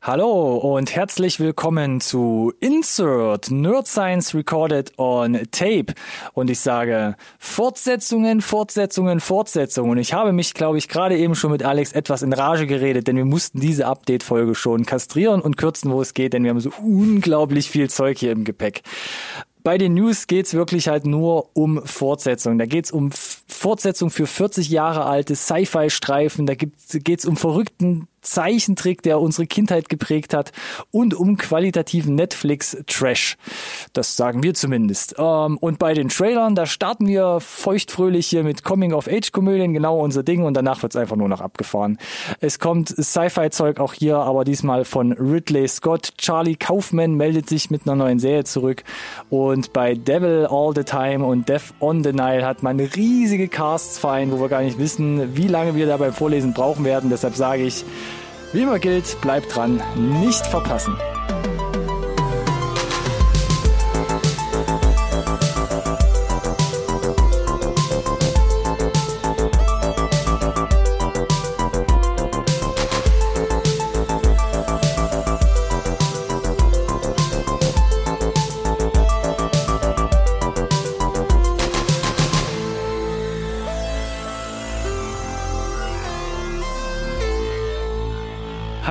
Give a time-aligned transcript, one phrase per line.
[0.00, 5.86] Hallo und herzlich willkommen zu Insert Nerd Science Recorded on Tape.
[6.34, 9.90] Und ich sage Fortsetzungen, Fortsetzungen, Fortsetzungen.
[9.90, 13.08] Und ich habe mich, glaube ich, gerade eben schon mit Alex etwas in Rage geredet,
[13.08, 16.60] denn wir mussten diese Update-Folge schon kastrieren und kürzen, wo es geht, denn wir haben
[16.60, 18.82] so unglaublich viel Zeug hier im Gepäck
[19.64, 22.56] bei den News geht's wirklich halt nur um Fortsetzung.
[22.56, 26.46] Da geht's um Fortsetzung für 40 Jahre alte Sci-Fi-Streifen.
[26.46, 30.52] Da geht's um verrückten Zeichentrick, der unsere Kindheit geprägt hat
[30.90, 33.36] und um qualitativen Netflix-Trash.
[33.92, 35.14] Das sagen wir zumindest.
[35.18, 40.44] Ähm, und bei den Trailern, da starten wir feuchtfröhlich hier mit Coming-of-Age-Komödien, genau unser Ding
[40.44, 41.98] und danach wird's einfach nur noch abgefahren.
[42.40, 46.12] Es kommt Sci-Fi-Zeug auch hier, aber diesmal von Ridley Scott.
[46.18, 48.84] Charlie Kaufman meldet sich mit einer neuen Serie zurück
[49.30, 53.98] und bei Devil All the Time und Death on the Nile hat man riesige Casts
[53.98, 57.10] vereint, wo wir gar nicht wissen, wie lange wir da beim Vorlesen brauchen werden.
[57.10, 57.84] Deshalb sage ich,
[58.52, 60.96] wie immer gilt, bleibt dran, nicht verpassen.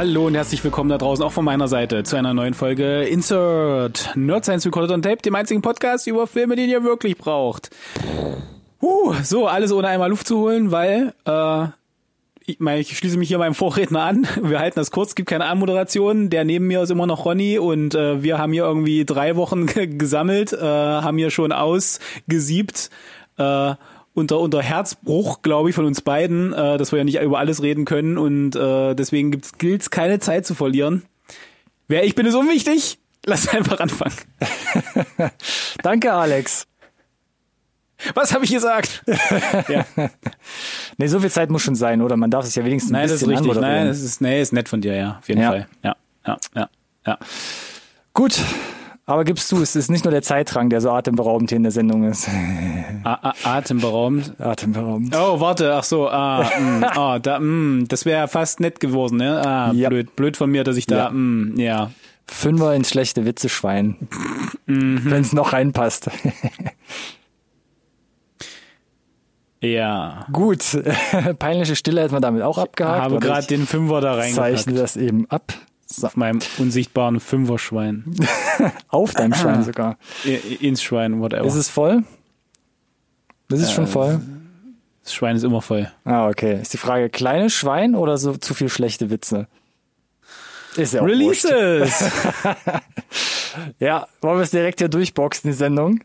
[0.07, 4.15] Hallo und herzlich willkommen da draußen auch von meiner Seite zu einer neuen Folge Insert
[4.15, 7.71] Nerd Science Recorded on Tape, dem einzigen Podcast über Filme, den ihr wirklich braucht.
[8.81, 11.65] Uh, so, alles ohne einmal Luft zu holen, weil äh,
[12.45, 14.25] ich, meine, ich schließe mich hier meinem Vorredner an.
[14.41, 16.29] Wir halten das kurz, gibt keine Anmoderation.
[16.29, 19.65] Der neben mir ist immer noch Ronny und äh, wir haben hier irgendwie drei Wochen
[19.97, 22.91] gesammelt, äh, haben hier schon ausgesiebt.
[23.37, 23.73] Äh,
[24.17, 27.61] unter, unter Herzbruch, glaube ich, von uns beiden, äh, dass wir ja nicht über alles
[27.61, 31.03] reden können und äh, deswegen gibt's gilt keine Zeit zu verlieren.
[31.87, 32.97] Wer ich bin, ist unwichtig.
[33.27, 34.15] Lass einfach anfangen.
[35.83, 36.65] Danke, Alex.
[38.15, 39.03] Was habe ich gesagt?
[39.67, 39.85] ja.
[40.97, 42.17] Nee, so viel Zeit muss schon sein, oder?
[42.17, 43.61] Man darf es ja wenigstens ein Nein, bisschen das ist richtig.
[43.61, 45.17] Nein, das ist, nee, ist nett von dir, ja.
[45.19, 45.49] Auf jeden ja.
[45.49, 45.67] Fall.
[45.83, 46.69] Ja, ja, ja,
[47.05, 47.19] ja.
[48.13, 48.41] Gut,
[49.07, 51.71] aber gibst du, es ist nicht nur der Zeitrang, der so atemberaubend hier in der
[51.71, 52.27] Sendung ist.
[53.03, 54.39] A atemberaubend?
[54.39, 55.15] Atemberaubend.
[55.15, 58.81] Oh, warte, ach so, ah, mh, mm, ah da, mh, mm, das wäre fast nett
[58.81, 59.41] geworden, ne?
[59.45, 59.87] Ah, ja.
[59.87, 61.09] blöd, blöd von mir, dass ich da, ja.
[61.09, 61.91] Mh, mm, ja.
[62.25, 63.95] Fünfer ins schlechte Witze-Schwein.
[64.65, 65.01] mhm.
[65.05, 66.11] Wenn es noch reinpasst.
[69.61, 70.27] Ja.
[70.31, 70.77] Gut.
[71.39, 72.97] Peinliche Stille hätten wir damit auch abgehakt.
[72.97, 74.35] Ich habe gerade den Fünfer da reingepackt.
[74.35, 75.53] Zeichne das eben ab.
[75.99, 76.05] So.
[76.05, 78.05] Auf meinem unsichtbaren Fünferschwein.
[78.87, 79.97] Auf deinem Schwein sogar.
[80.59, 81.43] Ins Schwein, whatever.
[81.43, 82.03] Ist es voll?
[83.49, 84.21] Ist es äh, schon voll?
[85.03, 85.91] Das Schwein ist immer voll.
[86.05, 86.61] Ah, okay.
[86.61, 89.47] Ist die Frage, kleines Schwein oder so zu viel schlechte Witze?
[90.75, 92.03] Ist ja auch Releases!
[93.79, 96.03] ja, wollen wir es direkt hier durchboxen, die Sendung?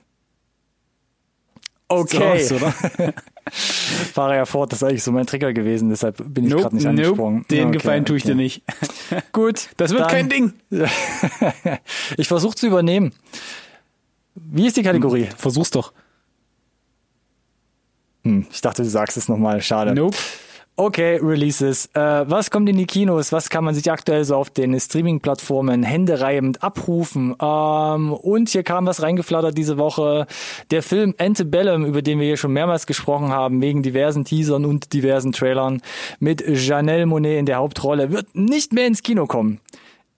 [1.88, 2.42] Okay.
[2.44, 2.72] So, oder?
[3.50, 6.76] Fahre ja fort, das ist eigentlich so mein Trigger gewesen, deshalb bin ich nope, gerade
[6.76, 7.46] nicht nope, angesprungen.
[7.50, 8.32] Den okay, Gefallen tue ich okay.
[8.32, 8.62] dir nicht.
[9.32, 9.68] Gut.
[9.76, 10.52] Das wird dann, kein Ding.
[12.16, 13.12] ich versuche zu übernehmen.
[14.34, 15.26] Wie ist die Kategorie?
[15.26, 15.92] Hm, versuch's doch.
[18.24, 19.60] Hm, ich dachte, du sagst es nochmal.
[19.60, 19.94] Schade.
[19.94, 20.16] Nope.
[20.74, 21.90] Okay, Releases.
[21.92, 23.30] Äh, was kommt in die Kinos?
[23.30, 27.36] Was kann man sich aktuell so auf den Streaming-Plattformen händereibend abrufen?
[27.42, 30.26] Ähm, und hier kam was reingeflattert diese Woche.
[30.70, 34.94] Der Film Antebellum, über den wir hier schon mehrmals gesprochen haben, wegen diversen Teasern und
[34.94, 35.82] diversen Trailern,
[36.20, 39.60] mit Janelle Monet in der Hauptrolle, wird nicht mehr ins Kino kommen.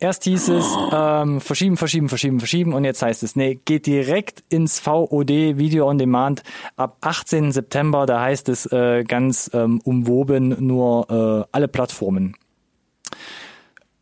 [0.00, 4.43] Erst hieß es ähm, verschieben, verschieben, verschieben, verschieben und jetzt heißt es, nee, geht direkt
[4.49, 6.43] ins VOD Video on Demand
[6.77, 7.53] ab 18.
[7.53, 8.05] September.
[8.05, 12.37] Da heißt es äh, ganz ähm, umwoben nur äh, alle Plattformen.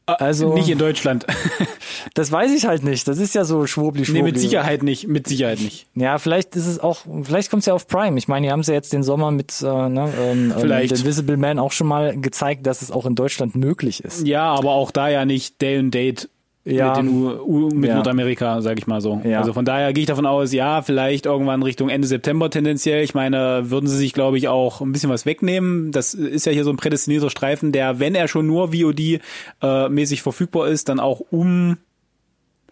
[0.06, 1.26] Ah, also nicht in Deutschland.
[2.14, 3.06] das weiß ich halt nicht.
[3.06, 4.22] Das ist ja so schwurbli schwurbli.
[4.22, 5.06] Nee, mit Sicherheit nicht.
[5.06, 5.86] Mit Sicherheit nicht.
[5.94, 8.18] Ja, vielleicht ist es auch, vielleicht kommt es ja auf Prime.
[8.18, 10.92] Ich meine, die haben es ja jetzt den Sommer mit äh, ne, ähm, vielleicht.
[10.92, 14.26] Ähm, Invisible Man auch schon mal gezeigt, dass es auch in Deutschland möglich ist.
[14.26, 16.28] Ja, aber auch da ja nicht Day and Date
[16.64, 17.96] ja, mit, den mit ja.
[17.96, 19.20] Nordamerika, sag ich mal so.
[19.24, 19.40] Ja.
[19.40, 23.02] Also von daher gehe ich davon aus, ja, vielleicht irgendwann Richtung Ende September tendenziell.
[23.02, 25.90] Ich meine, würden sie sich, glaube ich, auch ein bisschen was wegnehmen.
[25.90, 30.22] Das ist ja hier so ein prädestinierter Streifen, der, wenn er schon nur VOD-mäßig äh,
[30.22, 31.78] verfügbar ist, dann auch um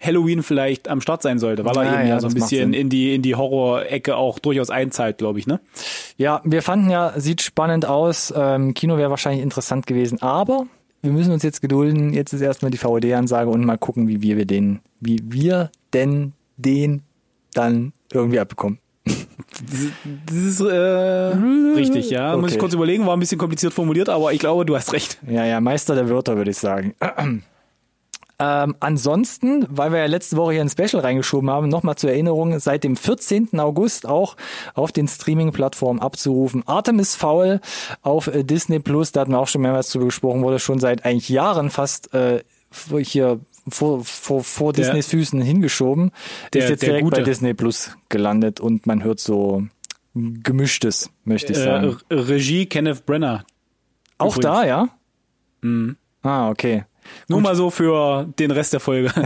[0.01, 2.89] Halloween vielleicht am Start sein sollte, weil er ja, eben ja, so ein bisschen in
[2.89, 5.61] die in die Horror-Ecke auch durchaus einzahlt, glaube ich, ne?
[6.17, 8.33] Ja, wir fanden ja, sieht spannend aus.
[8.35, 10.67] Ähm, Kino wäre wahrscheinlich interessant gewesen, aber
[11.03, 12.13] wir müssen uns jetzt gedulden.
[12.13, 17.03] Jetzt ist erstmal die VOD-Ansage und mal gucken, wie wir den, wie wir denn den
[17.55, 18.79] dann irgendwie abbekommen.
[20.27, 20.75] Das ist äh,
[21.75, 22.33] richtig, ja.
[22.33, 22.41] Okay.
[22.41, 25.19] Muss ich kurz überlegen, war ein bisschen kompliziert formuliert, aber ich glaube, du hast recht.
[25.27, 26.95] Ja, ja, Meister der Wörter, würde ich sagen.
[28.43, 32.59] Ähm, ansonsten, weil wir ja letzte Woche hier ein Special reingeschoben haben, nochmal zur Erinnerung,
[32.59, 33.61] seit dem 14.
[33.61, 34.35] August auch
[34.75, 36.67] auf den Streaming-Plattformen abzurufen.
[36.67, 37.61] Artemis Fowl
[38.01, 41.05] auf äh, Disney Plus, da hatten wir auch schon mehrmals drüber gesprochen, wurde schon seit
[41.05, 42.43] eigentlich Jahren fast äh,
[43.03, 46.11] hier vor, vor, vor Der- Disneys Füßen hingeschoben.
[46.55, 47.23] Der- ist jetzt direkt bei Gute.
[47.25, 49.65] Disney Plus gelandet und man hört so
[50.15, 51.97] gemischtes, möchte ich sagen.
[52.09, 53.45] Äh, Regie Kenneth Brenner.
[54.19, 54.43] auch übrigens.
[54.61, 54.89] da, ja?
[55.61, 55.97] Mhm.
[56.23, 56.85] Ah, okay.
[57.29, 59.13] Nur mal so für den Rest der Folge.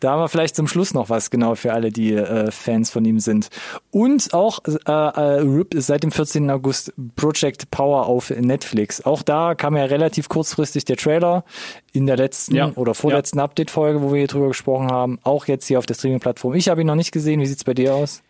[0.00, 3.04] Da haben wir vielleicht zum Schluss noch was, genau, für alle, die äh, Fans von
[3.04, 3.48] ihm sind.
[3.90, 6.50] Und auch äh, äh, RIP ist seit dem 14.
[6.50, 9.04] August Project Power auf Netflix.
[9.04, 11.44] Auch da kam ja relativ kurzfristig der Trailer
[11.92, 12.72] in der letzten Ja.
[12.74, 15.18] oder vorletzten Update-Folge, wo wir hier drüber gesprochen haben.
[15.24, 16.54] Auch jetzt hier auf der Streaming-Plattform.
[16.54, 17.40] Ich habe ihn noch nicht gesehen.
[17.40, 18.22] Wie sieht's bei dir aus?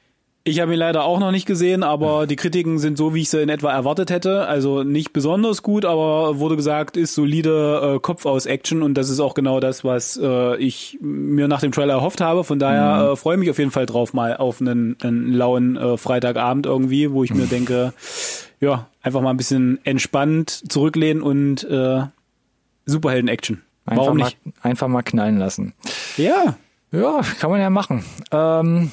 [0.45, 3.31] Ich habe ihn leider auch noch nicht gesehen, aber die Kritiken sind so, wie ich
[3.31, 4.49] sie in etwa erwartet hätte.
[4.49, 9.09] Also nicht besonders gut, aber wurde gesagt, ist solide äh, Kopf aus Action und das
[9.09, 12.43] ist auch genau das, was äh, ich mir nach dem Trailer erhofft habe.
[12.43, 15.77] Von daher äh, freue ich mich auf jeden Fall drauf, mal auf einen, einen lauen
[15.77, 17.93] äh, Freitagabend irgendwie, wo ich mir denke,
[18.59, 22.03] ja, einfach mal ein bisschen entspannt zurücklehnen und äh,
[22.87, 23.63] Superhelden-Action.
[23.87, 24.39] Einfach Warum mal, nicht?
[24.61, 25.73] einfach mal knallen lassen.
[26.17, 26.57] Ja.
[26.91, 28.05] Ja, kann man ja machen.
[28.33, 28.91] Ähm,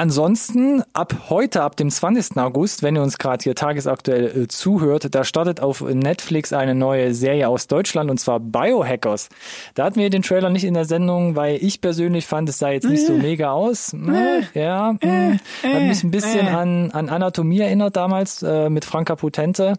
[0.00, 2.38] ansonsten ab heute, ab dem 20.
[2.38, 7.12] August, wenn ihr uns gerade hier tagesaktuell äh, zuhört, da startet auf Netflix eine neue
[7.12, 9.28] Serie aus Deutschland und zwar Biohackers.
[9.74, 12.70] Da hatten wir den Trailer nicht in der Sendung, weil ich persönlich fand, es sah
[12.70, 13.92] jetzt nicht so mega aus.
[13.92, 19.16] Äh, ja, mh, hat mich ein bisschen an, an Anatomie erinnert damals äh, mit Franka
[19.16, 19.74] Potente.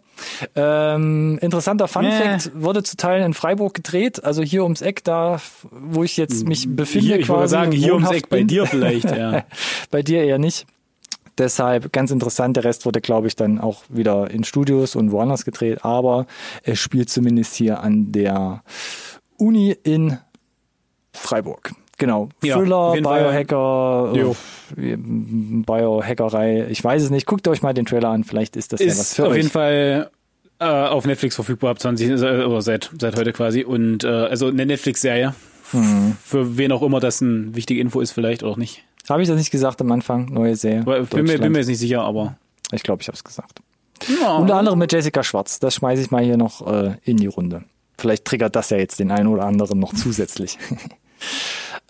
[0.54, 2.12] Ähm, interessanter Fun Äh.
[2.12, 5.40] Fact, wurde zu Teilen in Freiburg gedreht, also hier ums Eck, da
[5.72, 7.52] wo ich jetzt mich befinde Hier, ich würde quasi.
[7.52, 8.46] sagen, hier ums Eck bei bin.
[8.46, 9.44] dir vielleicht, ja.
[9.90, 10.66] bei dir eher nicht.
[11.38, 12.56] Deshalb ganz interessant.
[12.56, 15.84] Der Rest wurde, glaube ich, dann auch wieder in Studios und woanders gedreht.
[15.84, 16.26] Aber
[16.62, 18.62] es spielt zumindest hier an der
[19.38, 20.18] Uni in
[21.12, 21.72] Freiburg.
[21.98, 22.28] Genau.
[22.42, 23.00] Ja, Thriller, auf.
[23.00, 24.12] Biohacker,
[24.76, 26.66] äh, Biohackerei.
[26.68, 27.26] Ich weiß es nicht.
[27.26, 28.24] Guckt euch mal den Trailer an.
[28.24, 29.36] Vielleicht ist das ja was ist für auf euch.
[29.38, 30.10] jeden Fall
[30.58, 34.48] äh, auf Netflix verfügbar ab 20 äh, oder seit seit heute quasi und äh, also
[34.48, 35.34] eine Netflix Serie
[35.70, 36.16] Hm.
[36.22, 39.36] für wen auch immer das eine wichtige Info ist vielleicht oder nicht Habe ich das
[39.36, 40.32] nicht gesagt am Anfang?
[40.32, 40.84] Neue Serie.
[40.84, 42.38] Bin mir, bin mir jetzt nicht sicher aber
[42.72, 43.60] Ich glaube, ich habe es gesagt.
[44.22, 44.36] ja.
[44.36, 45.60] Unter anderem mit Jessica Schwarz.
[45.60, 47.64] Das schmeiße ich mal hier noch äh, in die Runde.
[47.98, 50.58] Vielleicht triggert das ja jetzt den einen oder anderen noch zusätzlich.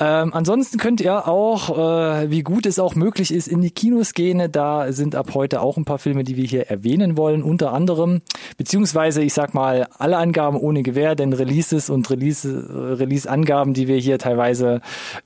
[0.02, 4.14] Ähm, ansonsten könnt ihr auch, äh, wie gut es auch möglich ist, in die Kinos
[4.14, 4.50] gehen.
[4.50, 7.44] Da sind ab heute auch ein paar Filme, die wir hier erwähnen wollen.
[7.44, 8.20] Unter anderem,
[8.56, 13.96] beziehungsweise ich sag mal, alle Angaben ohne Gewähr, denn Releases und Release, Release-Angaben, die wir
[13.96, 14.80] hier teilweise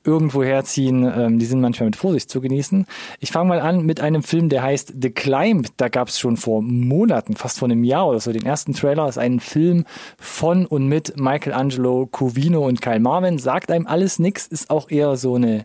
[0.04, 2.84] irgendwo herziehen, ähm, die sind manchmal mit Vorsicht zu genießen.
[3.18, 5.68] Ich fange mal an mit einem Film, der heißt The Climb.
[5.78, 9.08] Da gab es schon vor Monaten, fast vor einem Jahr oder so, den ersten Trailer.
[9.08, 9.86] Ist ein Film
[10.18, 13.38] von und mit Michelangelo Covino und Kyle Marvin.
[13.38, 15.64] Sagt einem alles nix, ist auch eher so eine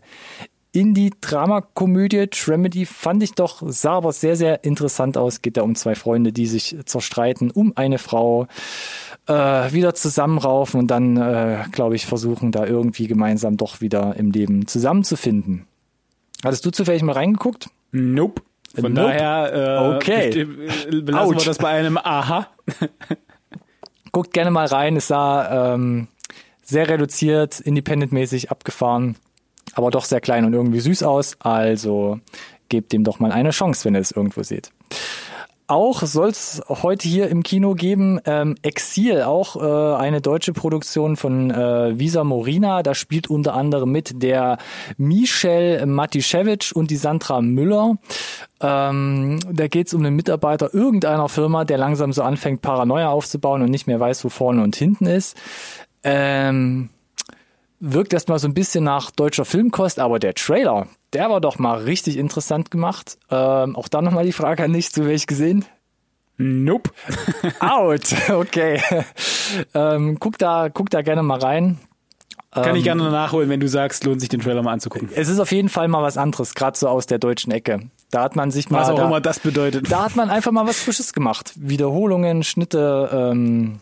[0.74, 5.42] Indie-Drama-Komödie, Tramedy, fand ich doch, sah aber sehr, sehr interessant aus.
[5.42, 8.46] Geht da um zwei Freunde, die sich zerstreiten, um eine Frau
[9.26, 9.34] äh,
[9.72, 14.66] wieder zusammenraufen und dann, äh, glaube ich, versuchen, da irgendwie gemeinsam doch wieder im Leben
[14.66, 15.66] zusammenzufinden.
[16.44, 17.68] Hattest du zufällig mal reingeguckt?
[17.92, 18.42] nope
[18.74, 19.06] von Nope.
[19.08, 19.52] daher
[19.92, 20.30] äh, Okay.
[20.30, 21.40] besti- äh, belassen Ouch.
[21.40, 22.46] wir das bei einem Aha
[24.12, 24.96] Guckt gerne mal rein.
[24.96, 26.08] Es sah ähm,
[26.72, 29.16] sehr reduziert, independentmäßig abgefahren,
[29.74, 31.36] aber doch sehr klein und irgendwie süß aus.
[31.38, 32.18] Also
[32.68, 34.72] gebt dem doch mal eine Chance, wenn ihr es irgendwo seht.
[35.68, 41.16] Auch soll es heute hier im Kino geben ähm, Exil, auch äh, eine deutsche Produktion
[41.16, 42.82] von äh, Visa Morina.
[42.82, 44.58] Da spielt unter anderem mit der
[44.98, 47.96] Michelle Matischewitsch und die Sandra Müller.
[48.60, 53.62] Ähm, da geht es um einen Mitarbeiter irgendeiner Firma, der langsam so anfängt, Paranoia aufzubauen
[53.62, 55.36] und nicht mehr weiß, wo vorne und hinten ist.
[56.04, 56.90] Ähm,
[57.82, 61.78] wirkt erstmal so ein bisschen nach deutscher Filmkost, aber der Trailer, der war doch mal
[61.78, 63.18] richtig interessant gemacht.
[63.30, 65.64] Ähm, auch da nochmal die Frage an dich, zu welch gesehen?
[66.38, 66.90] nope
[67.60, 68.80] Out, okay.
[69.74, 71.78] ähm, guck da, guck da gerne mal rein.
[72.52, 75.28] kann Ähm, ich gerne nachholen wenn du sagst lohnt sich den Trailer mal anzugucken Es
[75.28, 77.90] ist auf jeden Fall mal was anderes, gerade so aus der deutschen Ecke.
[78.10, 80.52] Da hat man sich mal, was auch da, immer das bedeutet da hat man einfach
[80.52, 81.52] mal was Frisches gemacht.
[81.56, 83.80] Wiederholungen, Schnitte, ähm,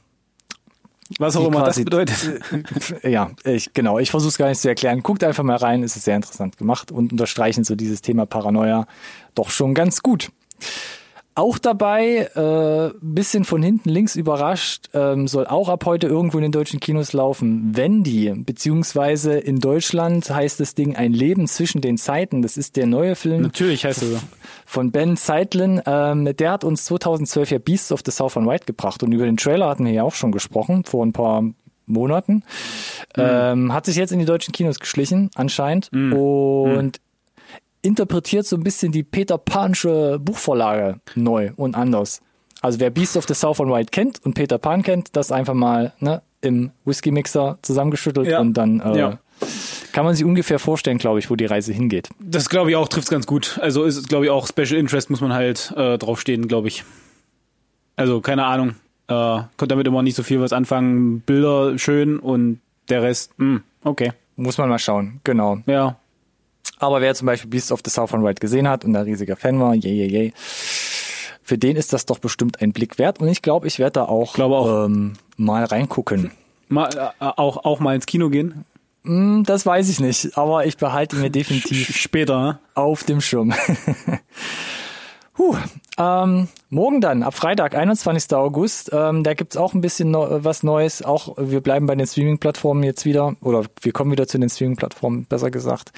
[1.19, 2.41] was auch immer das bedeutet
[3.03, 5.03] ja, ich, genau, ich versuche es gar nicht zu erklären.
[5.03, 8.87] Guckt einfach mal rein, es ist sehr interessant gemacht und unterstreichen so dieses Thema Paranoia
[9.35, 10.31] doch schon ganz gut.
[11.41, 16.43] Auch dabei, äh, bisschen von hinten links überrascht, ähm, soll auch ab heute irgendwo in
[16.43, 17.75] den deutschen Kinos laufen.
[17.75, 22.43] Wendy, beziehungsweise in Deutschland heißt das Ding Ein Leben zwischen den Zeiten.
[22.43, 24.19] Das ist der neue Film natürlich heißt es so
[24.67, 25.81] von Ben Zeitlin.
[25.87, 29.39] Ähm, der hat uns 2012 ja Beasts of the Southern White gebracht und über den
[29.39, 31.43] Trailer hatten wir ja auch schon gesprochen, vor ein paar
[31.87, 32.43] Monaten.
[33.17, 35.89] Ähm, hat sich jetzt in die deutschen Kinos geschlichen, anscheinend.
[36.13, 37.01] Und
[37.83, 42.21] interpretiert so ein bisschen die Peter Pansche Buchvorlage neu und anders.
[42.63, 45.93] Also wer Beast of the Southern Wild kennt und Peter Pan kennt, das einfach mal
[46.01, 48.41] ne, im Whisky-Mixer zusammengeschüttelt Ja.
[48.41, 49.19] und dann äh, Ja.
[49.93, 52.11] kann man sich ungefähr vorstellen, glaube ich, wo die Reise hingeht.
[52.21, 53.59] Das glaube ich auch, trifft's ganz gut.
[53.63, 56.85] Also ist, glaube ich, auch Special Interest muss man halt äh, draufstehen, glaube ich.
[57.97, 58.75] Also, keine Ahnung.
[59.09, 59.13] Äh,
[59.57, 61.21] konnte damit immer nicht so viel was anfangen.
[61.21, 62.61] Bilder schön und
[62.91, 64.13] der Rest, mh, okay.
[64.37, 65.59] Muss man mal schauen, genau.
[65.67, 65.97] Ja.
[66.79, 69.61] Aber wer zum Beispiel Beast of the Southern Wild gesehen hat und ein riesiger Fan
[69.61, 70.33] war, yay, yay, yay,
[71.43, 73.21] für den ist das doch bestimmt ein Blick wert.
[73.21, 74.87] Und ich glaube, ich werde da auch, auch.
[74.87, 76.31] Ähm, mal reingucken.
[76.69, 78.65] Mal, äh, auch, auch mal ins Kino gehen.
[79.05, 82.59] Hm, Das weiß ich nicht, aber ich behalte mir definitiv später, ne?
[82.75, 83.53] auf dem Schirm.
[85.39, 85.57] Huh,
[86.01, 88.33] ähm, morgen dann, ab Freitag, 21.
[88.35, 91.03] August, ähm, da gibt's auch ein bisschen neu, was Neues.
[91.03, 95.27] Auch wir bleiben bei den Streaming-Plattformen jetzt wieder, oder wir kommen wieder zu den Streaming-Plattformen,
[95.27, 95.93] besser gesagt.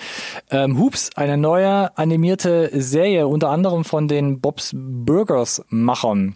[0.51, 6.35] Ähm, Hoops, eine neue animierte Serie, unter anderem von den Bob's Burgers-Machern.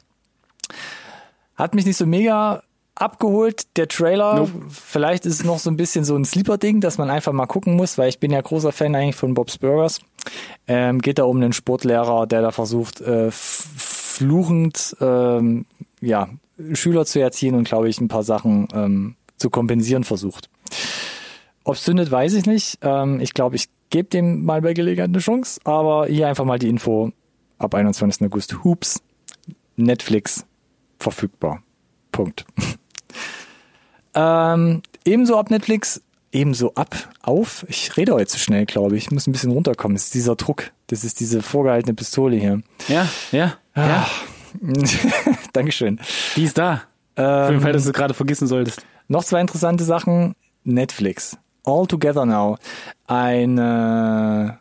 [1.57, 2.63] Hat mich nicht so mega
[2.97, 4.37] abgeholt, der Trailer.
[4.37, 4.53] Nope.
[4.69, 7.76] Vielleicht ist es noch so ein bisschen so ein Sleeper-Ding, dass man einfach mal gucken
[7.76, 10.00] muss, weil ich bin ja großer Fan eigentlich von Bob's Burgers.
[10.67, 15.67] Ähm, geht da um einen Sportlehrer, der da versucht, äh, fluchend ähm,
[16.00, 16.29] ja,
[16.73, 20.49] Schüler zu erziehen und, glaube ich, ein paar Sachen ähm, zu kompensieren versucht.
[21.65, 22.79] Ob es zündet, weiß ich nicht.
[22.83, 26.59] Ähm, ich glaube, ich gebe dem mal bei Gelegenheit eine Chance, aber hier einfach mal
[26.59, 27.12] die Info
[27.59, 28.23] ab 21.
[28.26, 28.65] August.
[28.65, 29.03] Hoops,
[29.76, 30.47] Netflix,
[30.99, 31.62] verfügbar.
[32.12, 32.47] Punkt.
[34.17, 37.65] ähm, ebenso ab Netflix, ebenso ab, auf.
[37.69, 39.05] Ich rede heute zu schnell, glaube ich.
[39.05, 39.95] Ich muss ein bisschen runterkommen.
[39.97, 40.71] Das ist dieser Druck.
[40.89, 42.63] Das ist diese vorgehaltene Pistole hier.
[42.89, 43.87] Ja, ja, Ah.
[43.89, 44.07] ja.
[45.53, 46.01] Dankeschön.
[46.35, 46.83] Die ist da.
[47.15, 48.85] Für den Ähm, Fall, dass du es gerade vergessen solltest.
[49.09, 50.35] Noch zwei interessante Sachen.
[50.65, 51.37] Netflix.
[51.65, 52.57] All Together Now.
[53.07, 54.59] Eine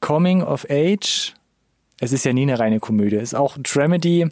[0.00, 1.34] Coming of Age.
[1.98, 3.16] Es ist ja nie eine reine Komödie.
[3.16, 4.28] Es ist auch Dramedy.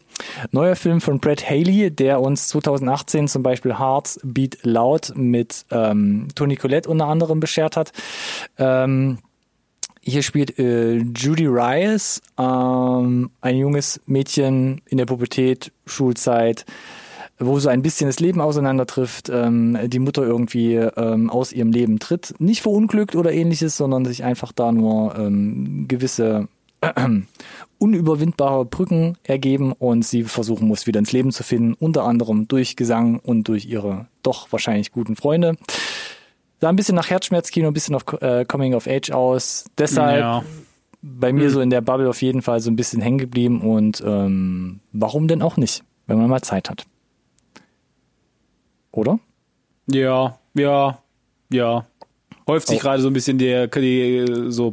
[0.50, 6.28] Neuer Film von Brett Haley, der uns 2018 zum Beispiel Hearts Beat Loud mit ähm,
[6.35, 7.92] Toni Collette unter anderem beschert hat.
[8.59, 9.18] Ähm,
[10.02, 16.66] hier spielt äh, Judy Rice, ähm, ein junges Mädchen in der Pubertät, Schulzeit,
[17.38, 21.99] wo so ein bisschen das Leben auseinandertrifft, ähm, die Mutter irgendwie ähm, aus ihrem Leben
[21.99, 22.35] tritt.
[22.38, 26.49] Nicht verunglückt oder ähnliches, sondern sich einfach da nur ähm, gewisse
[27.79, 32.76] unüberwindbare Brücken ergeben und sie versuchen muss, wieder ins Leben zu finden, unter anderem durch
[32.76, 35.57] Gesang und durch ihre doch wahrscheinlich guten Freunde.
[36.61, 39.64] Sah ein bisschen nach Herzschmerzkino, ein bisschen auf äh, Coming of Age aus.
[39.76, 40.45] Deshalb Ja.
[41.03, 44.03] bei mir so in der Bubble auf jeden Fall so ein bisschen hängen geblieben und
[44.07, 46.87] ähm, warum denn auch nicht, wenn man mal Zeit hat.
[48.93, 49.19] Oder?
[49.87, 50.99] Ja, ja,
[51.50, 51.87] ja.
[52.47, 52.83] Häuft sich Oh.
[52.83, 54.73] gerade so ein bisschen der, die so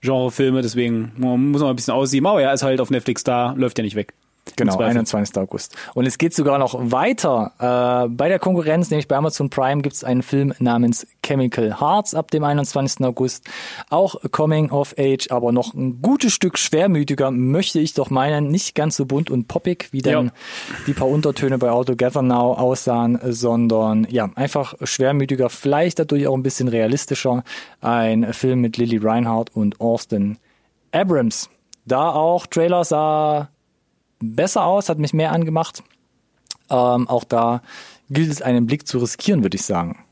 [0.00, 2.26] Pseudo-Coming-of-Age-Genre-Filme, deswegen muss man ein bisschen aussieben.
[2.26, 4.14] Aber ja, ist halt auf Netflix da, läuft ja nicht weg.
[4.56, 4.90] Genau, Im Zweifel.
[4.90, 5.36] 21.
[5.38, 5.76] August.
[5.94, 7.52] Und es geht sogar noch weiter.
[7.58, 12.14] Äh, bei der Konkurrenz, nämlich bei Amazon Prime, gibt es einen Film namens Chemical Hearts
[12.14, 13.04] ab dem 21.
[13.06, 13.44] August.
[13.90, 18.48] Auch Coming of Age, aber noch ein gutes Stück schwermütiger, möchte ich doch meinen.
[18.50, 20.32] Nicht ganz so bunt und poppig, wie dann Ja.
[20.86, 26.34] die paar Untertöne bei All Together Now aussahen, sondern ja, einfach schwermütiger, vielleicht dadurch auch
[26.34, 27.44] ein bisschen realistischer.
[27.80, 30.38] Ein Film mit Lily Reinhardt und Austin
[30.92, 31.50] Abrams.
[31.84, 33.48] Da auch Trailer sah
[34.20, 35.82] besser aus, hat mich mehr angemacht.
[36.70, 37.62] Ähm, auch da
[38.10, 40.04] gilt es einen Blick zu riskieren, würde ich sagen.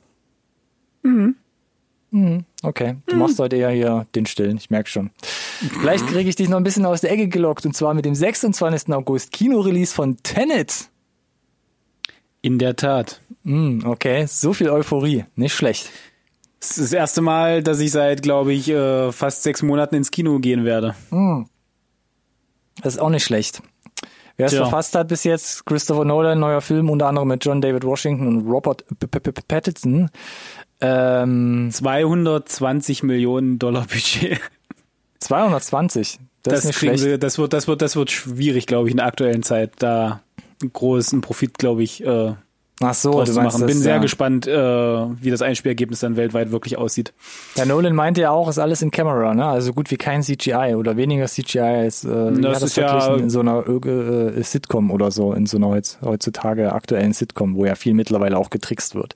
[2.11, 2.45] Mhm.
[2.63, 5.11] Okay, du machst heute eher hier den Stillen, ich merke schon.
[5.81, 8.15] Vielleicht kriege ich dich noch ein bisschen aus der Ecke gelockt und zwar mit dem
[8.15, 8.93] 26.
[8.95, 10.89] August Kinorelease von Tenet.
[12.43, 13.21] In der Tat.
[13.43, 15.91] Mm, okay, so viel Euphorie, nicht schlecht.
[16.61, 20.11] Das ist das erste Mal, dass ich seit, glaube ich, äh, fast sechs Monaten ins
[20.11, 20.95] Kino gehen werde.
[22.83, 23.63] Das ist auch nicht schlecht.
[24.37, 24.63] Wer es Tja.
[24.63, 28.49] verfasst hat bis jetzt, Christopher Nolan, neuer Film, unter anderem mit John David Washington und
[28.49, 28.85] Robert
[29.49, 30.11] Pattinson.
[30.81, 34.41] Ähm, 220 Millionen Dollar Budget.
[35.21, 36.19] 220.
[36.43, 37.13] Das, ist nicht kriegen schlecht.
[37.13, 40.21] sie, das wird, das wird, das wird schwierig, glaube ich, in der aktuellen Zeit, da
[40.73, 42.35] großen Profit, glaube ich, äh,
[42.81, 43.61] Ach so, du meinst machen.
[43.61, 44.01] Bin das, sehr ja.
[44.01, 47.15] gespannt, äh, wie das Einspielergebnis dann weltweit wirklich aussieht.
[47.55, 49.47] Herr Nolan meinte ja auch, ist alles in Camera, ne?
[49.47, 53.31] Also gut wie kein CGI oder weniger CGI als äh, Das das ist ja- in
[53.31, 57.77] so einer äh, Sitcom oder so, in so einer heutz- heutzutage aktuellen Sitcom, wo ja
[57.77, 59.15] viel mittlerweile auch getrickst wird.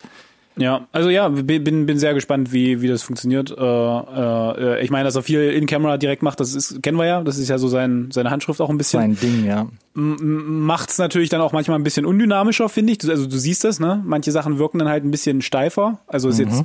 [0.56, 3.50] Ja, also ja, bin, bin sehr gespannt, wie, wie das funktioniert.
[3.50, 7.22] Äh, äh, ich meine, dass er viel in-Camera direkt macht, das ist, kennen wir ja,
[7.22, 9.00] das ist ja so sein, seine Handschrift auch ein bisschen.
[9.00, 9.68] Sein Ding, ja.
[9.94, 13.08] Macht's natürlich dann auch manchmal ein bisschen undynamischer, finde ich.
[13.08, 14.02] Also du siehst das, ne?
[14.04, 15.98] Manche Sachen wirken dann halt ein bisschen steifer.
[16.06, 16.46] Also ist mhm.
[16.46, 16.64] jetzt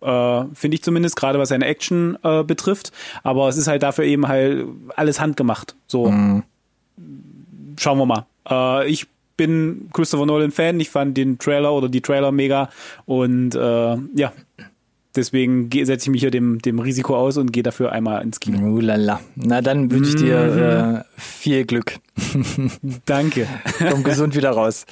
[0.00, 2.92] äh, finde ich zumindest, gerade was seine Action äh, betrifft.
[3.22, 5.74] Aber es ist halt dafür eben halt alles handgemacht.
[5.86, 6.44] So, mhm.
[7.78, 8.26] schauen wir mal.
[8.48, 9.06] Äh, ich
[9.40, 10.78] bin Christopher Nolan Fan.
[10.80, 12.68] Ich fand den Trailer oder die Trailer mega
[13.06, 14.34] und äh, ja,
[15.16, 18.58] deswegen setze ich mich hier dem, dem Risiko aus und gehe dafür einmal ins Kino.
[18.70, 19.20] Ulala.
[19.36, 21.94] Na, dann wünsche ich dir äh, viel Glück.
[23.06, 23.46] Danke.
[23.90, 24.84] Komm gesund wieder raus.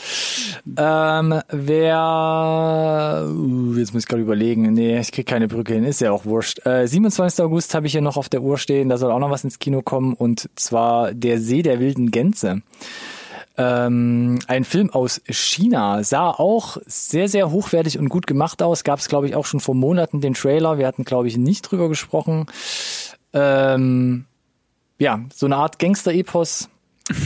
[0.79, 6.01] Ähm, wer, uh, jetzt muss ich gerade überlegen, nee, ich krieg keine Brücke hin, ist
[6.01, 6.65] ja auch wurscht.
[6.65, 7.45] Äh, 27.
[7.45, 9.59] August habe ich hier noch auf der Uhr stehen, da soll auch noch was ins
[9.59, 12.63] Kino kommen und zwar Der See der wilden Gänse.
[13.59, 18.85] Ähm, ein Film aus China sah auch sehr, sehr hochwertig und gut gemacht aus.
[18.85, 20.79] Gab es, glaube ich, auch schon vor Monaten den Trailer.
[20.79, 22.47] Wir hatten, glaube ich, nicht drüber gesprochen.
[23.33, 24.27] Ähm,
[24.99, 26.69] ja, so eine Art Gangster-Epos.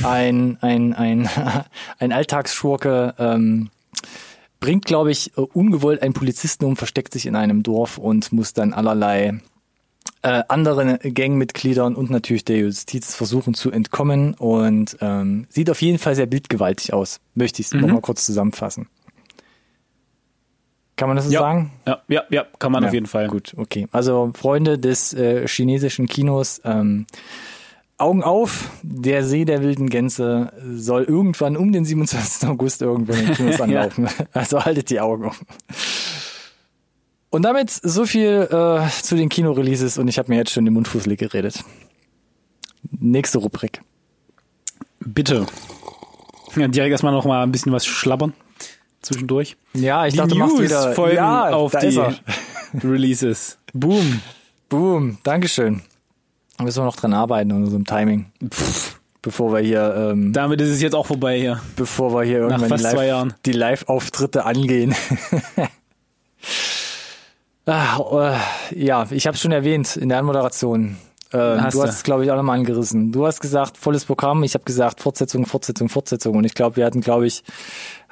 [0.05, 1.29] Ein, ein, ein,
[1.99, 3.69] ein Alltagsschurke ähm,
[4.59, 8.73] bringt, glaube ich, ungewollt einen Polizisten um, versteckt sich in einem Dorf und muss dann
[8.73, 9.41] allerlei
[10.23, 15.99] äh, anderen Gangmitgliedern und natürlich der Justiz versuchen zu entkommen und ähm, sieht auf jeden
[15.99, 17.21] Fall sehr bildgewaltig aus.
[17.35, 17.81] Möchte ich es mhm.
[17.81, 18.89] nochmal kurz zusammenfassen.
[20.97, 21.73] Kann man das so ja, sagen?
[21.87, 23.27] Ja, ja, ja, kann man ja, auf jeden Fall.
[23.27, 23.89] Gut, okay.
[23.91, 27.07] Also Freunde des äh, chinesischen Kinos, ähm,
[27.99, 32.49] Augen auf, der See der wilden Gänse soll irgendwann um den 27.
[32.49, 34.05] August irgendwann in den Kinos anlaufen.
[34.05, 34.27] ja.
[34.33, 35.47] Also haltet die Augen offen.
[37.33, 40.75] Und damit so viel äh, zu den Kinoreleases und ich habe mir jetzt schon den
[40.75, 41.65] Mund fußlig geredet.
[42.91, 43.81] Nächste Rubrik.
[45.01, 45.47] Bitte.
[46.57, 48.35] Ja, direkt erstmal noch mal ein bisschen was schlabbern
[49.01, 49.57] zwischendurch.
[49.73, 51.99] Ja, ich die dachte, News du machst wieder folgen ja, auf die
[52.87, 53.57] Releases.
[53.73, 54.21] Boom.
[54.69, 55.17] Boom.
[55.23, 55.81] Dankeschön.
[56.59, 58.27] Da müssen wir noch dran arbeiten an unserem Timing.
[58.47, 60.11] Pff, bevor wir hier.
[60.13, 61.63] Ähm, Damit ist es jetzt auch vorbei hier.
[61.77, 64.95] Bevor wir hier irgendwann Nach fast die Live, die Live-Auftritte angehen.
[67.65, 68.41] Ah,
[68.73, 70.97] äh, ja, ich habe schon erwähnt in der Anmoderation.
[71.33, 73.11] Äh, du hast es, glaube ich, auch nochmal angerissen.
[73.13, 74.43] Du hast gesagt, volles Programm.
[74.43, 76.37] Ich habe gesagt, Fortsetzung, Fortsetzung, Fortsetzung.
[76.37, 77.43] Und ich glaube, wir hatten, glaube ich,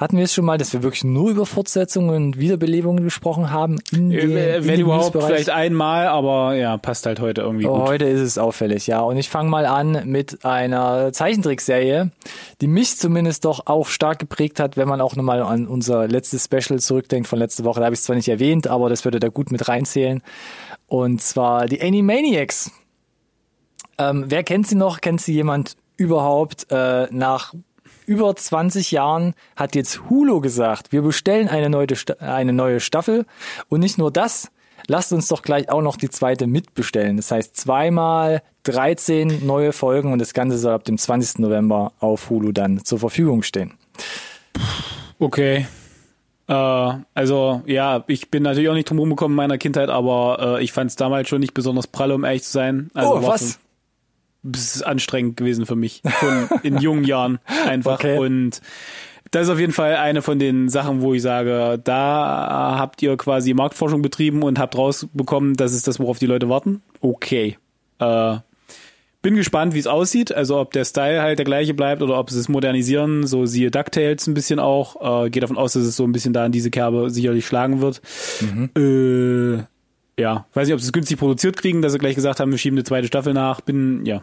[0.01, 3.79] hatten wir es schon mal, dass wir wirklich nur über Fortsetzungen und Wiederbelebungen gesprochen haben?
[3.93, 7.81] In äh, den, Wenn in überhaupt, vielleicht einmal, aber ja, passt halt heute irgendwie oh,
[7.81, 7.89] gut.
[7.89, 9.01] Heute ist es auffällig, ja.
[9.01, 12.11] Und ich fange mal an mit einer Zeichentrickserie,
[12.63, 16.47] die mich zumindest doch auch stark geprägt hat, wenn man auch nochmal an unser letztes
[16.47, 17.81] Special zurückdenkt von letzte Woche.
[17.81, 20.23] Da habe ich es zwar nicht erwähnt, aber das würde da gut mit reinzählen.
[20.87, 22.71] Und zwar die Animaniacs.
[24.01, 25.03] Ähm, wer kennt sie noch?
[25.03, 26.67] Kennt sie jemand überhaupt?
[26.71, 27.53] Äh, nach
[28.07, 31.87] über 20 Jahren hat jetzt Hulu gesagt, wir bestellen eine neue,
[32.19, 33.27] eine neue Staffel.
[33.69, 34.51] Und nicht nur das,
[34.87, 37.19] lasst uns doch gleich auch noch die zweite mitbestellen.
[37.19, 41.39] Das heißt zweimal 13 neue Folgen und das Ganze soll ab dem 20.
[41.41, 43.75] November auf Hulu dann zur Verfügung stehen.
[45.19, 45.67] Okay.
[46.49, 50.65] Äh, also ja, ich bin natürlich auch nicht drum rumgekommen in meiner Kindheit, aber äh,
[50.65, 52.91] ich fand es damals schon nicht besonders prall, um ehrlich zu sein.
[52.95, 53.61] Also oh, was?
[54.43, 56.03] Ist anstrengend gewesen für mich.
[56.21, 57.99] Schon in jungen Jahren einfach.
[57.99, 58.19] Okay.
[58.19, 58.61] Und
[59.31, 63.17] das ist auf jeden Fall eine von den Sachen, wo ich sage, da habt ihr
[63.17, 66.83] quasi Marktforschung betrieben und habt rausbekommen, das ist das, worauf die Leute warten.
[67.01, 67.57] Okay.
[68.01, 68.39] Äh,
[69.23, 70.35] bin gespannt, wie es aussieht.
[70.35, 73.27] Also ob der Style halt der gleiche bleibt oder ob sie es modernisieren.
[73.27, 75.27] So siehe DuckTales ein bisschen auch.
[75.27, 77.81] Äh, geht davon aus, dass es so ein bisschen da in diese Kerbe sicherlich schlagen
[77.81, 78.01] wird.
[78.41, 78.71] Mhm.
[78.77, 79.65] Äh,
[80.21, 82.59] ja, weiß nicht, ob sie es günstig produziert kriegen, dass sie gleich gesagt haben, wir
[82.59, 83.61] schieben eine zweite Staffel nach.
[83.61, 84.23] Bin, ja.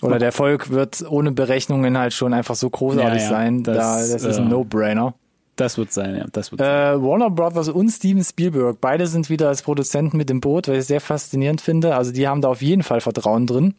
[0.00, 3.62] Oder der Erfolg wird ohne Berechnungen halt schon einfach so großartig ja, ja, sein.
[3.64, 5.14] Das, da, das ist ein äh, No-Brainer.
[5.56, 6.26] Das wird sein, ja.
[6.30, 6.94] Das wird sein.
[6.94, 10.76] Äh, Warner Brothers und Steven Spielberg, beide sind wieder als Produzenten mit im Boot, was
[10.76, 11.96] ich sehr faszinierend finde.
[11.96, 13.74] Also die haben da auf jeden Fall Vertrauen drin.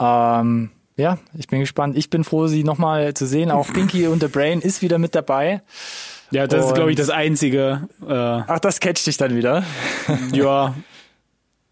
[0.00, 1.96] Ähm, ja, ich bin gespannt.
[1.96, 3.50] Ich bin froh, sie nochmal zu sehen.
[3.50, 5.62] Auch Pinky und The Brain ist wieder mit dabei.
[6.30, 7.88] Ja, das und ist, glaube ich, das Einzige.
[8.06, 9.64] Äh, Ach, das catcht dich dann wieder.
[10.32, 10.74] ja.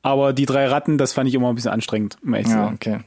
[0.02, 2.16] Aber die drei Ratten, das fand ich immer ein bisschen anstrengend.
[2.22, 3.00] Um ja, okay.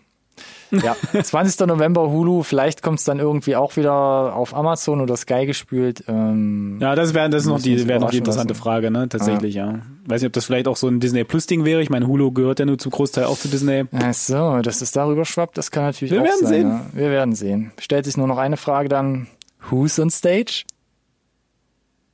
[0.71, 1.67] Ja, 20.
[1.67, 6.03] November Hulu, vielleicht kommt es dann irgendwie auch wieder auf Amazon oder Sky gespült.
[6.07, 8.61] Ähm, ja, das wäre das noch die, wäre noch die interessante lassen.
[8.61, 9.09] Frage, ne?
[9.09, 9.71] Tatsächlich, ja.
[9.71, 9.79] ja.
[10.05, 11.81] Weiß nicht, ob das vielleicht auch so ein Disney Plus Ding wäre.
[11.81, 13.85] Ich meine, Hulu gehört ja nur zum Großteil auch zu Disney.
[13.91, 16.49] Ach so, dass es darüber schwappt, das kann natürlich Wir auch werden sein.
[16.49, 16.69] Sehen.
[16.69, 16.85] Ja.
[16.93, 17.71] Wir werden sehen.
[17.79, 19.27] Stellt sich nur noch eine Frage dann.
[19.69, 20.65] Who's on stage?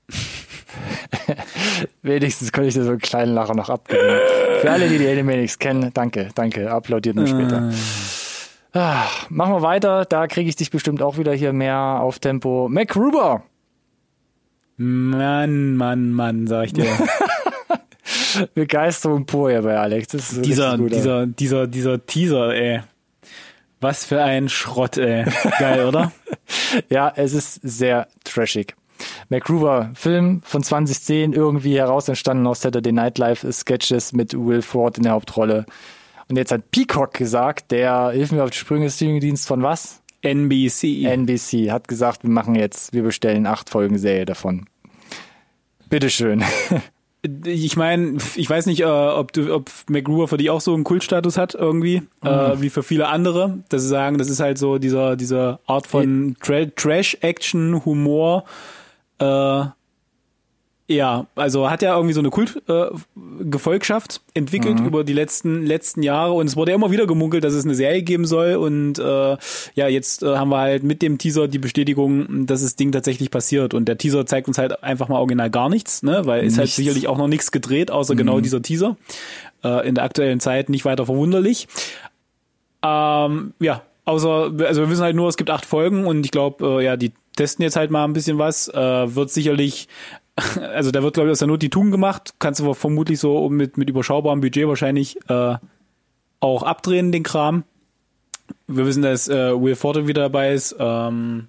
[2.02, 4.20] Wenigstens konnte ich da so einen kleinen Lacher noch abgeben.
[4.62, 6.72] Für alle, die die Animaniacs kennen, danke, danke.
[6.72, 7.72] Applaudiert mir später.
[8.74, 10.06] Ah, machen wir weiter.
[10.06, 12.68] Da kriege ich dich bestimmt auch wieder hier mehr auf Tempo.
[12.70, 13.44] MacGruber.
[14.78, 16.86] Mann, Mann, Mann, sag ich dir.
[18.54, 20.14] Begeisterung pur ja bei Alex.
[20.14, 22.82] Ist dieser, dieser, dieser, dieser Teaser, ey.
[23.80, 25.26] Was für ein Schrott, ey.
[25.60, 26.12] Geil, oder?
[26.90, 28.76] ja, es ist sehr trashig.
[29.30, 34.98] MacGruber, Film von 2010, irgendwie heraus entstanden aus Saturday Night Live Sketches mit Will Ford
[34.98, 35.66] in der Hauptrolle.
[36.28, 40.02] Und jetzt hat Peacock gesagt, der, hilf mir auf die Sprünge, Streamingdienst von was?
[40.22, 41.06] NBC.
[41.06, 44.66] NBC hat gesagt, wir machen jetzt, wir bestellen acht Folgen Serie davon.
[45.90, 46.44] Bitteschön.
[47.46, 50.84] ich meine, ich weiß nicht, äh, ob du, ob McGruber für dich auch so einen
[50.84, 52.28] Kultstatus hat irgendwie, mhm.
[52.28, 55.88] äh, wie für viele andere, dass sie sagen, das ist halt so dieser dieser Art
[55.88, 58.46] von Tra Trash-Action, Humor,
[59.20, 59.66] äh,
[60.88, 64.86] ja, also hat ja irgendwie so eine Kultgefolgschaft äh, entwickelt mhm.
[64.86, 67.74] über die letzten letzten Jahre und es wurde ja immer wieder gemunkelt, dass es eine
[67.74, 69.38] Serie geben soll und äh,
[69.74, 73.32] ja, jetzt äh, haben wir halt mit dem Teaser die Bestätigung, dass das Ding tatsächlich
[73.32, 76.54] passiert und der Teaser zeigt uns halt einfach mal original gar nichts, ne, weil nichts.
[76.54, 78.18] ist halt sicherlich auch noch nichts gedreht, außer mhm.
[78.20, 78.96] genau dieser Teaser.
[79.64, 81.68] Äh, in der aktuellen Zeit nicht weiter verwunderlich.
[82.84, 86.64] Ähm, ja, außer also wir wissen halt nur, es gibt acht Folgen und ich glaube,
[86.80, 89.88] äh, ja, die testen jetzt halt mal ein bisschen was, äh, wird sicherlich
[90.60, 92.36] also da wird, glaube ich, aus der Not die Tugend gemacht.
[92.40, 95.56] Kannst du vermutlich so mit, mit überschaubarem Budget wahrscheinlich äh,
[96.40, 97.64] auch abdrehen, den Kram.
[98.68, 100.76] Wir wissen, dass äh, Will Forte wieder dabei ist.
[100.78, 101.48] Ähm,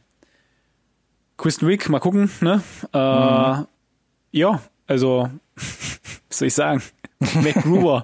[1.37, 2.63] Kristen Wick, mal gucken, ne?
[2.93, 3.67] Äh, mhm.
[4.31, 6.83] Ja, also, was soll ich sagen?
[7.35, 8.03] MacGruber.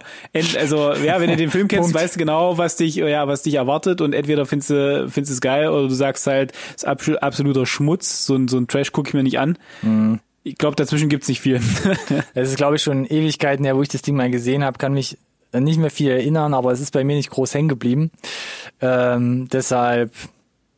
[0.58, 3.54] also, ja, wenn du den Film kennst, weißt du genau, was dich, ja, was dich
[3.54, 7.66] erwartet und entweder findest du, findest es geil oder du sagst halt, es ist absoluter
[7.66, 9.58] Schmutz, so ein, so ein Trash gucke ich mir nicht an.
[9.82, 11.60] Mhm ich glaube, dazwischen gibt's nicht viel.
[12.34, 14.92] Es ist, glaube ich, schon Ewigkeiten her, wo ich das Ding mal gesehen habe, kann
[14.92, 15.18] mich
[15.52, 18.10] nicht mehr viel erinnern, aber es ist bei mir nicht groß hängen geblieben.
[18.80, 20.12] Ähm, deshalb,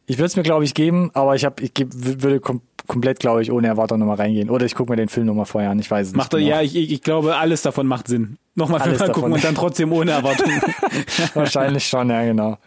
[0.06, 3.18] ich würde es mir, glaube ich, geben, aber ich, hab, ich geb, würde kom komplett,
[3.18, 4.50] glaube ich, ohne Erwartung nochmal reingehen.
[4.50, 6.44] Oder ich gucke mir den Film nochmal vorher an, ich weiß es macht nicht.
[6.44, 6.56] Genau.
[6.56, 8.36] Ja, ich, ich glaube, alles davon macht Sinn.
[8.54, 10.50] Nochmal Film gucken und dann trotzdem ohne Erwartung.
[11.34, 12.58] Wahrscheinlich schon, ja, genau.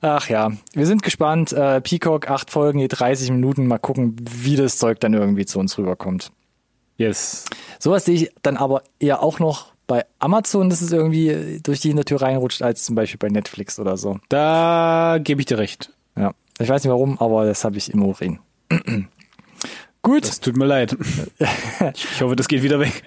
[0.00, 1.52] Ach ja, wir sind gespannt.
[1.52, 3.66] Äh, Peacock, acht Folgen, je 30 Minuten.
[3.66, 6.32] Mal gucken, wie das Zeug dann irgendwie zu uns rüberkommt.
[6.96, 7.44] Yes.
[7.78, 11.88] Sowas sehe ich dann aber eher auch noch bei Amazon, dass es irgendwie durch die
[11.88, 14.18] Hintertür reinrutscht, als zum Beispiel bei Netflix oder so.
[14.28, 15.92] Da gebe ich dir recht.
[16.16, 16.32] Ja.
[16.58, 18.38] Ich weiß nicht warum, aber das habe ich im Urin.
[20.02, 20.24] Gut.
[20.24, 20.96] Das tut mir leid.
[21.94, 23.04] ich hoffe, das geht wieder weg.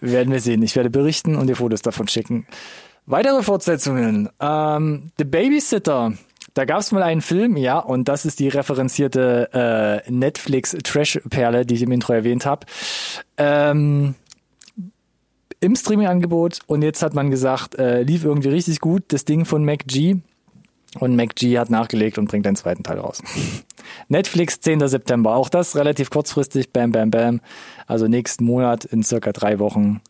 [0.00, 0.62] Werden wir sehen.
[0.62, 2.46] Ich werde berichten und dir Fotos davon schicken.
[3.06, 4.28] Weitere Fortsetzungen.
[4.40, 6.12] Ähm, The Babysitter.
[6.52, 11.74] Da gab es mal einen Film, ja, und das ist die referenzierte äh, Netflix-Trash-Perle, die
[11.74, 12.66] ich im Intro erwähnt habe.
[13.36, 14.14] Ähm,
[15.60, 19.64] Im Streaming-Angebot und jetzt hat man gesagt, äh, lief irgendwie richtig gut, das Ding von
[19.64, 20.16] MacG.
[20.98, 23.22] Und MacG hat nachgelegt und bringt den zweiten Teil raus.
[24.08, 24.86] Netflix 10.
[24.88, 27.40] September, auch das relativ kurzfristig, bam, bam, bam.
[27.86, 30.00] Also nächsten Monat in circa drei Wochen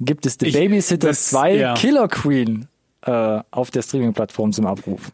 [0.00, 1.74] gibt es The ich, Babysitter das, 2 ja.
[1.74, 2.68] Killer Queen
[3.02, 5.12] äh, auf der Streaming-Plattform zum Abruf.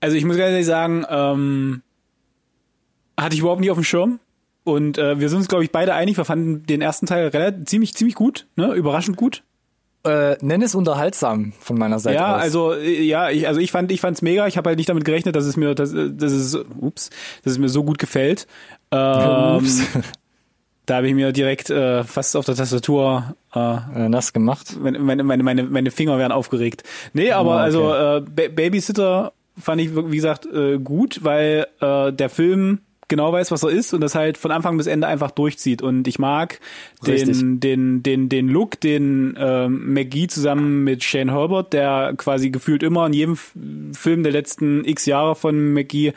[0.00, 1.82] Also ich muss ganz ehrlich sagen, ähm,
[3.18, 4.20] hatte ich überhaupt nicht auf dem Schirm.
[4.64, 6.16] Und äh, wir sind uns, glaube ich, beide einig.
[6.16, 8.72] Wir fanden den ersten Teil relativ, ziemlich, ziemlich gut, ne?
[8.74, 9.42] Überraschend gut.
[10.04, 12.42] Äh, nenn es unterhaltsam von meiner Seite ja, aus.
[12.42, 14.48] also äh, ja, ich, also ich fand, ich fand's mega.
[14.48, 17.10] Ich habe halt nicht damit gerechnet, dass es mir, dass, dass es, ups,
[17.44, 18.46] dass es mir so gut gefällt.
[18.90, 19.82] Ähm, ups.
[20.84, 24.76] Da habe ich mir direkt äh, fast auf der Tastatur äh, äh nass gemacht.
[24.80, 26.82] Meine, meine, meine, meine Finger werden aufgeregt.
[27.12, 27.62] Nee, aber oh, okay.
[27.62, 33.32] also äh, ba Babysitter fand ich, wie gesagt, äh, gut, weil äh, der Film genau
[33.32, 35.82] weiß, was er ist und das halt von Anfang bis Ende einfach durchzieht.
[35.82, 36.60] Und ich mag
[37.06, 42.82] den, den, den, den Look, den äh, McGee zusammen mit Shane Herbert, der quasi gefühlt
[42.82, 43.36] immer in jedem
[43.94, 46.12] Film der letzten x Jahre von McGee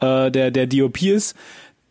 [0.00, 1.36] äh, der, der DOP ist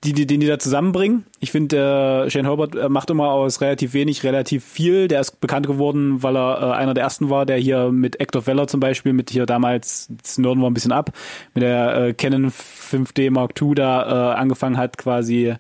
[0.06, 1.26] die, die, den die da zusammenbringen.
[1.40, 5.08] Ich finde, äh, Shane Herbert äh, macht immer aus relativ wenig relativ viel.
[5.08, 8.46] Der ist bekannt geworden, weil er äh, einer der ersten war, der hier mit Hector
[8.48, 11.12] Weller zum Beispiel, mit hier damals, das nörden wir ein bisschen ab,
[11.54, 15.56] mit der äh, Canon 5D Mark II da äh, angefangen hat, quasi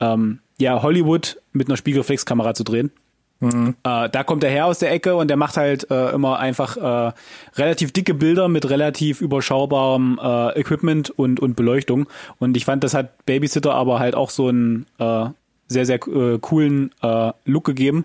[0.00, 2.92] ähm, ja Hollywood mit einer Spiegelreflexkamera zu drehen.
[3.40, 3.76] Mhm.
[3.84, 6.76] Äh, da kommt er her aus der Ecke und der macht halt äh, immer einfach
[6.76, 7.12] äh,
[7.56, 12.08] relativ dicke Bilder mit relativ überschaubarem äh, Equipment und, und Beleuchtung.
[12.38, 15.26] Und ich fand, das hat Babysitter aber halt auch so einen äh,
[15.68, 18.04] sehr, sehr äh, coolen äh, Look gegeben.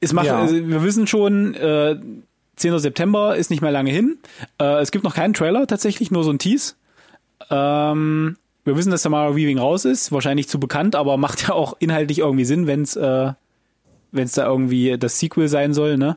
[0.00, 0.40] Es macht, ja.
[0.40, 1.96] also wir wissen schon, äh,
[2.56, 2.78] 10.
[2.78, 4.18] September ist nicht mehr lange hin.
[4.58, 6.74] Äh, es gibt noch keinen Trailer tatsächlich, nur so ein Tease.
[7.50, 11.54] Ähm, wir wissen, dass der Mara Weaving raus ist, wahrscheinlich zu bekannt, aber macht ja
[11.54, 13.32] auch inhaltlich irgendwie Sinn, wenn es äh,
[14.16, 16.16] wenn es da irgendwie das Sequel sein soll, ne?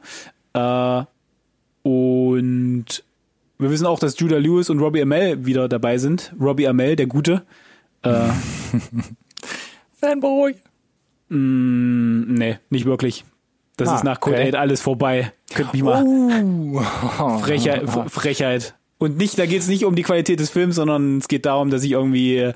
[0.53, 1.03] Äh,
[1.88, 2.85] und
[3.57, 6.33] wir wissen auch, dass Judah Lewis und Robbie Amell wieder dabei sind.
[6.39, 7.43] Robbie Amell, der Gute.
[8.01, 8.29] Äh,
[9.99, 10.55] Fanboy.
[11.27, 13.25] Mm, nee, nicht wirklich.
[13.75, 14.47] Das Ah, ist nach Code okay.
[14.49, 15.33] 8 alles vorbei.
[15.53, 16.05] Könnt mich mal.
[16.05, 16.79] Uh.
[17.39, 18.75] Frechheit, Frechheit.
[18.99, 21.71] Und nicht, da geht es nicht um die Qualität des Films, sondern es geht darum,
[21.71, 22.53] dass ich irgendwie, äh,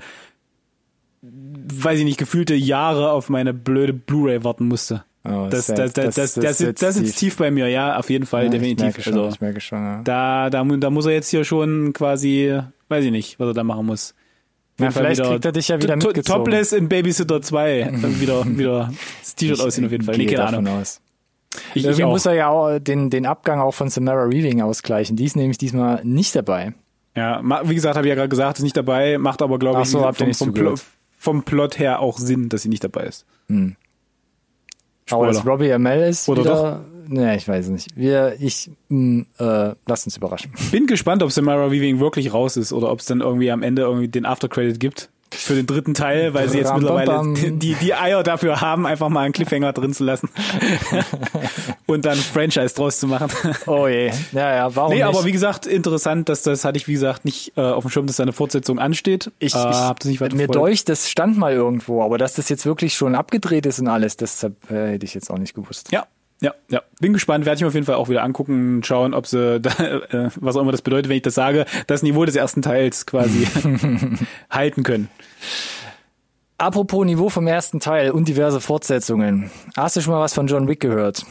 [1.22, 5.04] weiß ich nicht, gefühlte Jahre auf meine blöde Blu-ray warten musste.
[5.26, 8.26] Oh, Das, das, das, das, das, sitzt, das sitzt tief bei mir, ja, auf jeden
[8.26, 8.98] Fall, Ja, definitiv.
[8.98, 10.02] Ich schon, also, ich schon, ja.
[10.04, 12.60] da, da, da muss er jetzt hier schon quasi,
[12.90, 14.14] weiß ich nicht, was er da machen muss.
[14.78, 16.44] Na, Fall vielleicht wieder kriegt er dich ja wieder mitgezogen.
[16.46, 20.18] Topless in Babysitter 2 äh, wieder, wieder das T-Shirt aussehen auf jeden Fall.
[20.18, 20.68] Nee, keine Ahnung.
[20.68, 21.00] Aus.
[21.70, 22.10] Ich, ich Irgendwie auch.
[22.10, 25.16] muss er ja auch den, den Abgang auch von Samara Weaving ausgleichen.
[25.16, 26.74] Die ist nämlich diesmal nicht dabei.
[27.16, 29.88] Ja, wie gesagt, habe ich ja gerade gesagt, ist nicht dabei, macht aber, glaube ich,
[29.88, 30.80] so, vom, vom, zugehört.
[30.80, 30.84] Plo-
[31.20, 33.26] vom Plot her auch Sinn, dass sie nicht dabei ist.
[35.12, 35.52] Aber dass Spoiler.
[35.54, 37.90] Robbie Amell ist Oder wieder, Nee, ich weiß nicht.
[37.96, 40.52] Wir, ich, mh, äh, lasst uns überraschen.
[40.72, 43.84] Bin gespannt, ob Samara Weaving wirklich raus ist oder ob es dann irgendwie am Ende
[43.84, 48.24] irgendwie den Aftercredit gibt für den dritten Teil, weil sie jetzt mittlerweile die, die Eier
[48.24, 50.30] dafür haben, einfach mal einen Cliffhanger drin zu lassen
[51.86, 53.30] und dann Franchise draus zu machen.
[53.66, 54.12] Oh je.
[54.32, 55.06] Ja, ja, warum Nee, nicht?
[55.06, 58.08] aber wie gesagt, interessant, dass das hatte ich, wie gesagt, nicht äh, auf dem Schirm,
[58.08, 59.32] dass da eine Fortsetzung ansteht.
[59.40, 62.50] ich, äh, hab das nicht weiter mir durch, das stand mal irgendwo, aber dass das
[62.50, 65.92] jetzt wirklich schon abgedreht ist und alles, deshalb äh, hätte ich jetzt auch nicht gewusst.
[65.92, 66.06] Ja,
[66.42, 66.82] ja, ja.
[67.00, 69.70] Bin gespannt, werde ich mir auf jeden Fall auch wieder angucken, schauen, ob sie, da,
[69.80, 73.06] äh, was auch immer das bedeutet, wenn ich das sage, das Niveau des ersten Teils
[73.06, 73.48] quasi
[74.50, 75.10] halten können.
[76.58, 79.52] Apropos Niveau vom ersten Teil und diverse Fortsetzungen.
[79.76, 81.26] Hast du schon mal was von John Wick gehört?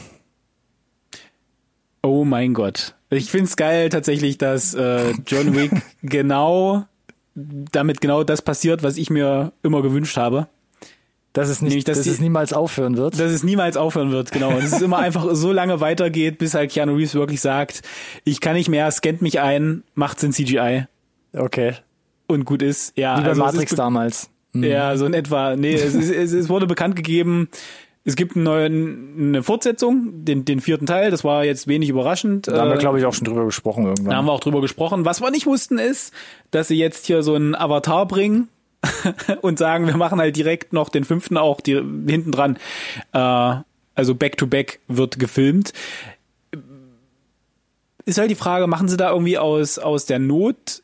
[2.03, 2.95] Oh mein Gott.
[3.09, 5.71] Ich find's geil tatsächlich, dass äh, John Wick
[6.03, 6.85] genau
[7.35, 10.47] damit genau das passiert, was ich mir immer gewünscht habe.
[11.31, 13.15] Dass es nicht, Nämlich, dass dass die- es niemals aufhören wird.
[13.15, 14.49] Dass es niemals aufhören wird, genau.
[14.49, 17.81] Und es ist immer einfach so lange weitergeht, bis halt Keanu Reeves wirklich sagt,
[18.23, 20.85] ich kann nicht mehr, scannt mich ein, macht's in CGI
[21.35, 21.73] Okay.
[22.27, 22.95] und gut ist.
[22.97, 24.29] Ja, Wie bei also Matrix ist, damals.
[24.51, 24.63] Mhm.
[24.65, 25.55] Ja, so in etwa.
[25.55, 27.49] Nee, es, ist, es, es wurde bekannt gegeben,
[28.05, 31.09] es gibt einen neuen, eine Fortsetzung, den, den vierten Teil.
[31.09, 32.47] Das war jetzt wenig überraschend.
[32.47, 34.09] Da haben wir, Äh, glaube ich, auch schon drüber gesprochen irgendwann.
[34.11, 35.05] da haben wir auch drüber gesprochen.
[35.05, 36.13] Was wir nicht wussten ist,
[36.51, 38.49] dass sie jetzt hier so einen Avatar bringen
[39.41, 42.57] und sagen, wir machen halt direkt noch den fünften auch die, hinten dran.
[43.13, 43.55] Äh,
[43.95, 45.71] also back to back wird gefilmt.
[48.05, 50.82] Ist halt die Frage, machen sie da irgendwie aus, aus der Not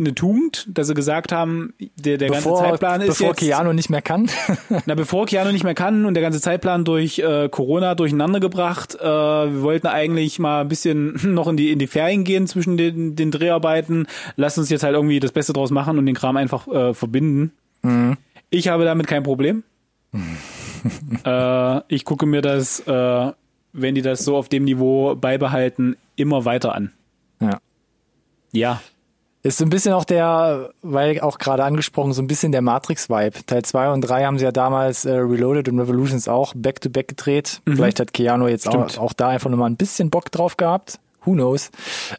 [0.00, 3.72] eine Tugend, dass sie gesagt haben, der, der ganze bevor Zeitplan ist bevor jetzt, Keanu
[3.72, 4.28] nicht mehr kann.
[4.86, 8.96] na, bevor Keanu nicht mehr kann und der ganze Zeitplan durch äh, Corona durcheinander gebracht,
[9.00, 12.76] äh, wir wollten eigentlich mal ein bisschen noch in die in die Ferien gehen zwischen
[12.76, 14.06] den, den Dreharbeiten.
[14.36, 17.52] Lass uns jetzt halt irgendwie das Beste draus machen und den Kram einfach äh, verbinden.
[18.50, 19.62] Ich habe damit kein Problem.
[21.24, 23.32] äh, ich gucke mir das, äh,
[23.72, 26.92] wenn die das so auf dem Niveau beibehalten, immer weiter an.
[27.40, 27.58] ja.
[28.52, 28.80] Ja,
[29.42, 33.46] Ist so ein bisschen auch der, weil auch gerade angesprochen, so ein bisschen der Matrix-Vibe.
[33.46, 37.62] Teil 2 und 3 haben sie ja damals äh, Reloaded und Revolutions auch back-to-back gedreht.
[37.64, 38.98] Vielleicht hat Keanu jetzt auch, Mhm.
[38.98, 40.98] Auch da einfach nochmal ein bisschen Bock drauf gehabt.
[41.24, 41.70] Who knows?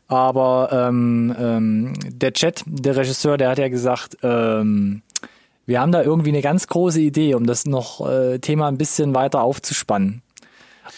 [0.07, 5.01] Aber ähm, ähm, der Chat, der Regisseur, der hat ja gesagt, ähm,
[5.65, 9.13] wir haben da irgendwie eine ganz große Idee, um das noch äh, Thema ein bisschen
[9.13, 10.21] weiter aufzuspannen.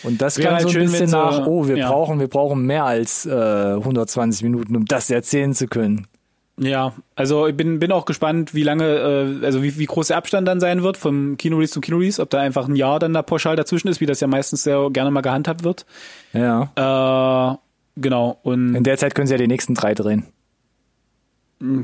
[0.03, 1.89] Und das Wäre klang halt so ein bisschen nach, oh, wir ja.
[1.89, 6.07] brauchen, wir brauchen mehr als äh, 120 Minuten, um das erzählen zu können.
[6.57, 8.85] Ja, also ich bin, bin auch gespannt, wie lange,
[9.41, 12.29] äh, also wie, wie groß der Abstand dann sein wird vom Kino-Release zum Kino-Release, ob
[12.29, 15.09] da einfach ein Jahr dann da pauschal dazwischen ist, wie das ja meistens sehr gerne
[15.09, 15.85] mal gehandhabt wird.
[16.31, 16.69] Ja.
[16.75, 17.57] Äh,
[17.99, 20.27] genau, und In der Zeit können sie ja die nächsten drei drehen.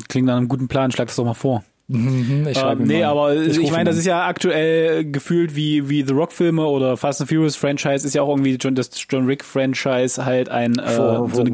[0.07, 1.63] klingt nach einem guten Plan, schlag das doch mal vor.
[1.91, 5.89] Mhm, ich Äh, schreibe nee, aber ich, ihn meine, das ist ja aktuell gefühlt wie,
[5.89, 9.27] wie The Rock-Filme oder Fast and Furious Franchise ist ja auch irgendwie John, das John
[9.27, 11.49] Wick-Franchise halt ein, äh, so eine,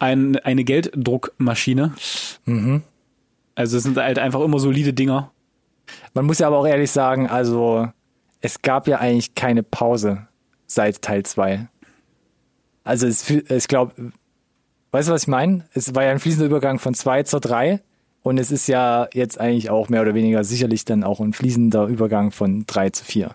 [0.00, 1.92] ein, eine Gelddruckmaschine.
[2.46, 2.82] Mhm.
[3.54, 5.30] Also es sind halt einfach immer solide Dinger.
[6.14, 7.88] Man muss ja aber auch ehrlich sagen, also
[8.40, 10.26] es gab ja eigentlich keine Pause
[10.66, 11.68] seit Teil 2.
[12.82, 14.12] Also es, ich glaube,
[14.94, 15.64] weißt du, was ich meine?
[15.74, 17.80] Es war ja ein fließender Übergang von 2 zur 3
[18.22, 21.86] und es ist ja jetzt eigentlich auch mehr oder weniger sicherlich dann auch ein fließender
[21.86, 23.34] Übergang von 3 zu 4.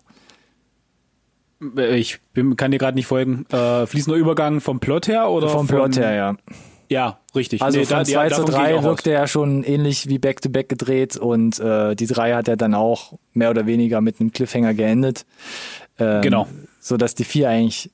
[1.77, 3.45] Äh, Ich bin, kann dir gerade nicht folgen.
[3.51, 6.35] Äh, fließender Übergang vom Plot her oder Vom Plot her, ja.
[6.91, 7.61] Ja, richtig.
[7.61, 9.07] Also Nee, von da- 2 ja, zu davon gehe ich 3 auch wirkt aus.
[9.07, 13.13] er ja schon ähnlich wie Back-to-Back gedreht und äh, die 3 hat er dann auch
[13.33, 15.25] mehr oder weniger mit einem Cliffhanger geendet.
[15.99, 16.47] Ähm, Genau.
[16.79, 17.91] So dass die 4 eigentlich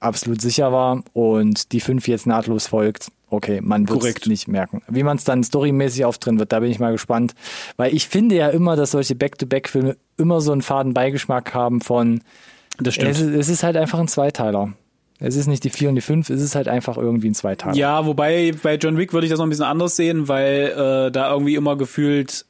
[0.00, 3.12] absolut sicher war und die 5 jetzt nahtlos folgt.
[3.28, 4.82] Okay, man wird nicht merken.
[4.88, 7.34] Wie man es dann storymäßig aufdrehen wird, da bin ich mal gespannt.
[7.76, 12.22] Weil ich finde ja immer, dass solche Back-to-Back-Filme immer so einen faden Beigeschmack haben von
[12.78, 13.12] Das stimmt.
[13.12, 14.72] es ist, es ist halt einfach ein Zweiteiler.
[15.20, 17.76] Es ist nicht die 4 und die 5, es ist halt einfach irgendwie ein Zweiteiler.
[17.76, 20.72] Ja, wobei bei John Wick würde ich das noch ein bisschen anders sehen, weil
[21.08, 22.46] äh, da irgendwie immer gefühlt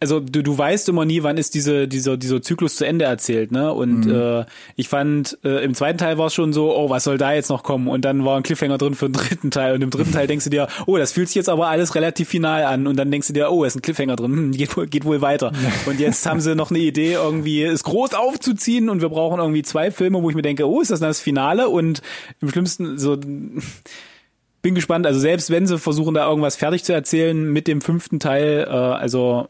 [0.00, 3.50] also du, du weißt immer nie, wann ist diese, dieser, dieser Zyklus zu Ende erzählt,
[3.50, 3.72] ne?
[3.72, 4.14] Und mhm.
[4.14, 4.44] äh,
[4.76, 7.50] ich fand, äh, im zweiten Teil war es schon so, oh, was soll da jetzt
[7.50, 7.88] noch kommen?
[7.88, 9.74] Und dann war ein Cliffhanger drin für den dritten Teil.
[9.74, 12.28] Und im dritten Teil denkst du dir, oh, das fühlt sich jetzt aber alles relativ
[12.28, 12.86] final an.
[12.86, 15.20] Und dann denkst du dir, oh, ist ein Cliffhanger drin, hm, geht, wohl, geht wohl
[15.20, 15.52] weiter.
[15.86, 19.62] Und jetzt haben sie noch eine Idee, irgendwie es groß aufzuziehen und wir brauchen irgendwie
[19.62, 21.68] zwei Filme, wo ich mir denke, oh, ist das das Finale?
[21.68, 22.02] Und
[22.40, 23.16] im schlimmsten so
[24.62, 25.06] bin gespannt.
[25.06, 28.70] Also selbst wenn sie versuchen, da irgendwas fertig zu erzählen mit dem fünften Teil, äh,
[28.70, 29.48] also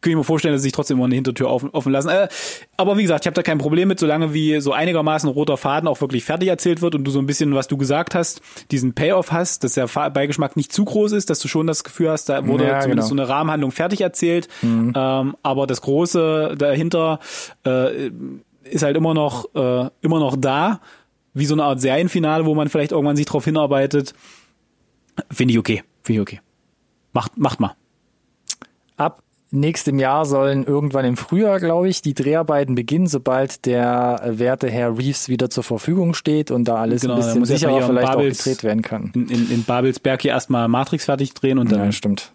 [0.00, 2.08] kann ich mir vorstellen, dass sie sich trotzdem immer eine Hintertür offen, offen lassen.
[2.08, 2.28] Äh,
[2.76, 5.88] aber wie gesagt, ich habe da kein Problem mit, solange wie so einigermaßen roter Faden
[5.88, 8.94] auch wirklich fertig erzählt wird und du so ein bisschen, was du gesagt hast, diesen
[8.94, 12.28] Payoff hast, dass der Beigeschmack nicht zu groß ist, dass du schon das Gefühl hast,
[12.28, 13.22] da wurde ja, zumindest genau.
[13.22, 14.48] so eine Rahmenhandlung fertig erzählt.
[14.62, 14.94] Mhm.
[14.96, 17.18] Ähm, aber das Große dahinter
[17.66, 18.10] äh,
[18.64, 20.80] ist halt immer noch äh, immer noch da,
[21.34, 24.14] wie so eine Art Serienfinale, wo man vielleicht irgendwann sich drauf hinarbeitet.
[25.30, 25.82] Finde ich okay.
[26.02, 26.40] Finde ich okay.
[27.12, 27.74] Macht, macht mal.
[28.96, 34.68] Ab nächstem Jahr sollen irgendwann im Frühjahr, glaube ich, die Dreharbeiten beginnen, sobald der werte
[34.68, 38.40] Herr Reeves wieder zur Verfügung steht und da alles genau, ein bisschen sicherer vielleicht Babels,
[38.40, 39.10] auch gedreht werden kann.
[39.14, 41.80] In, in, in Babelsberg hier erstmal Matrix fertig drehen und dann.
[41.80, 42.32] Ja, stimmt.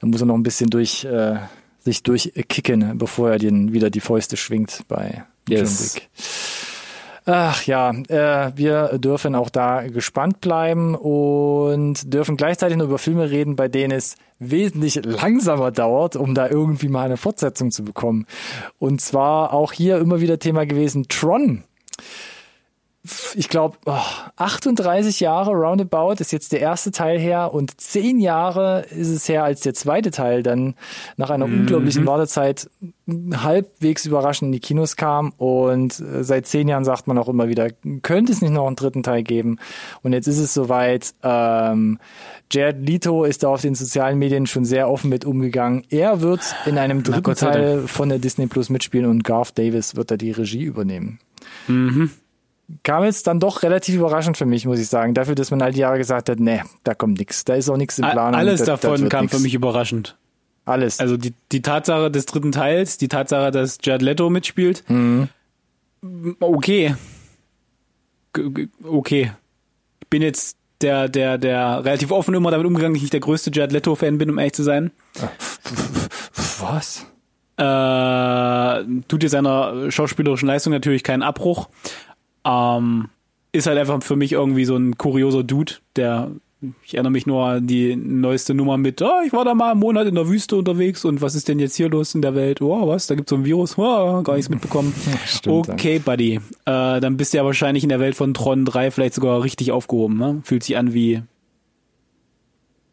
[0.00, 1.36] Da muss er noch ein bisschen durch, äh,
[1.80, 5.94] sich durchkicken, bevor er den, wieder die Fäuste schwingt bei yes.
[5.94, 6.08] John Wick.
[7.30, 13.30] Ach ja, äh, wir dürfen auch da gespannt bleiben und dürfen gleichzeitig nur über Filme
[13.30, 18.26] reden, bei denen es wesentlich langsamer dauert, um da irgendwie mal eine Fortsetzung zu bekommen.
[18.78, 21.64] Und zwar auch hier immer wieder Thema gewesen, Tron
[23.34, 23.98] ich glaube, oh,
[24.36, 29.44] 38 Jahre roundabout ist jetzt der erste Teil her und zehn Jahre ist es her,
[29.44, 30.74] als der zweite Teil dann
[31.16, 31.60] nach einer mhm.
[31.60, 32.70] unglaublichen Wartezeit
[33.34, 37.48] halbwegs überraschend in die Kinos kam und äh, seit zehn Jahren sagt man auch immer
[37.48, 37.68] wieder,
[38.02, 39.58] könnte es nicht noch einen dritten Teil geben
[40.02, 41.14] und jetzt ist es soweit.
[41.22, 41.98] Ähm,
[42.50, 45.82] Jared Leto ist da auf den sozialen Medien schon sehr offen mit umgegangen.
[45.90, 50.10] Er wird in einem dritten Teil von der Disney Plus mitspielen und Garth Davis wird
[50.10, 51.18] da die Regie übernehmen.
[51.66, 52.10] Mhm
[52.82, 55.14] kam jetzt dann doch relativ überraschend für mich, muss ich sagen.
[55.14, 57.76] Dafür, dass man all die Jahre gesagt hat, nee, da kommt nichts, da ist auch
[57.76, 58.34] nichts im Plan.
[58.34, 59.36] Alles das, davon das kam nix.
[59.36, 60.16] für mich überraschend.
[60.64, 61.00] Alles.
[61.00, 64.84] Also die, die Tatsache des dritten Teils, die Tatsache, dass Jared Leto mitspielt.
[64.88, 65.28] Mhm.
[66.40, 66.94] Okay.
[68.84, 69.32] Okay.
[70.00, 73.20] Ich bin jetzt der, der, der relativ offen immer damit umgegangen, dass ich nicht der
[73.20, 74.90] größte Jared Leto-Fan bin, um ehrlich zu sein.
[76.60, 77.06] Was?
[77.56, 81.68] Äh, tut dir seiner schauspielerischen Leistung natürlich keinen Abbruch.
[82.44, 83.08] Ähm,
[83.52, 86.30] ist halt einfach für mich irgendwie so ein kurioser Dude, der
[86.82, 89.80] ich erinnere mich nur an die neueste Nummer mit, oh, ich war da mal einen
[89.80, 92.60] Monat in der Wüste unterwegs und was ist denn jetzt hier los in der Welt?
[92.60, 93.06] Oh, was?
[93.06, 93.78] Da gibt's so ein Virus?
[93.78, 94.92] Oh, gar nichts mitbekommen.
[95.26, 96.40] Stimmt, okay, Buddy.
[96.64, 99.70] Äh, dann bist du ja wahrscheinlich in der Welt von Tron 3 vielleicht sogar richtig
[99.70, 100.16] aufgehoben.
[100.16, 100.40] Ne?
[100.42, 101.22] Fühlt sich an wie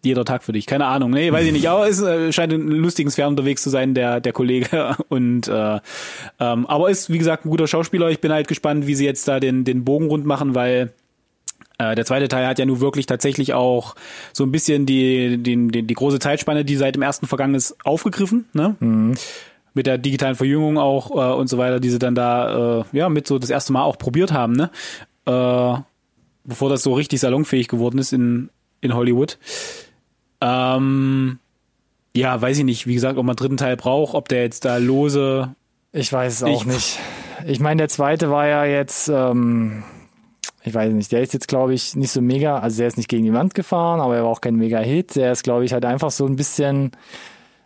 [0.06, 0.66] jeder Tag für dich.
[0.66, 1.12] Keine Ahnung.
[1.12, 1.70] Nee, weiß ich nicht.
[1.70, 4.96] Aber es äh, scheint ein lustigen Sphären unterwegs zu sein, der, der Kollege.
[5.10, 5.80] Und äh,
[6.40, 8.10] ähm, aber ist, wie gesagt, ein guter Schauspieler.
[8.10, 10.94] Ich bin halt gespannt, wie sie jetzt da den, den Bogen rund machen, weil
[11.78, 13.96] äh, der zweite Teil hat ja nun wirklich tatsächlich auch
[14.34, 17.76] so ein bisschen die, die, die, die große Zeitspanne, die seit dem ersten vergangen ist,
[17.84, 18.46] aufgegriffen.
[18.54, 18.76] Ne?
[18.80, 19.16] Mhm
[19.76, 23.10] mit der digitalen Verjüngung auch äh, und so weiter, die sie dann da äh, ja
[23.10, 24.72] mit so das erste Mal auch probiert haben, ne?
[25.26, 25.82] Äh,
[26.46, 28.50] bevor das so richtig salonfähig geworden ist in
[28.82, 29.38] in Hollywood.
[30.46, 31.40] Ähm,
[32.16, 34.78] ja, weiß ich nicht, wie gesagt, ob man dritten Teil braucht, ob der jetzt da
[34.78, 35.56] lose.
[35.92, 37.00] Ich weiß es auch ich, nicht.
[37.48, 39.84] Ich meine, der zweite war ja jetzt, ähm,
[40.64, 43.10] ich weiß nicht, der ist jetzt, glaube ich, nicht so mega, also der ist nicht
[43.10, 45.16] gegen die Wand gefahren, aber er war auch kein Mega-Hit.
[45.16, 46.92] Der ist, glaube ich, halt einfach so ein bisschen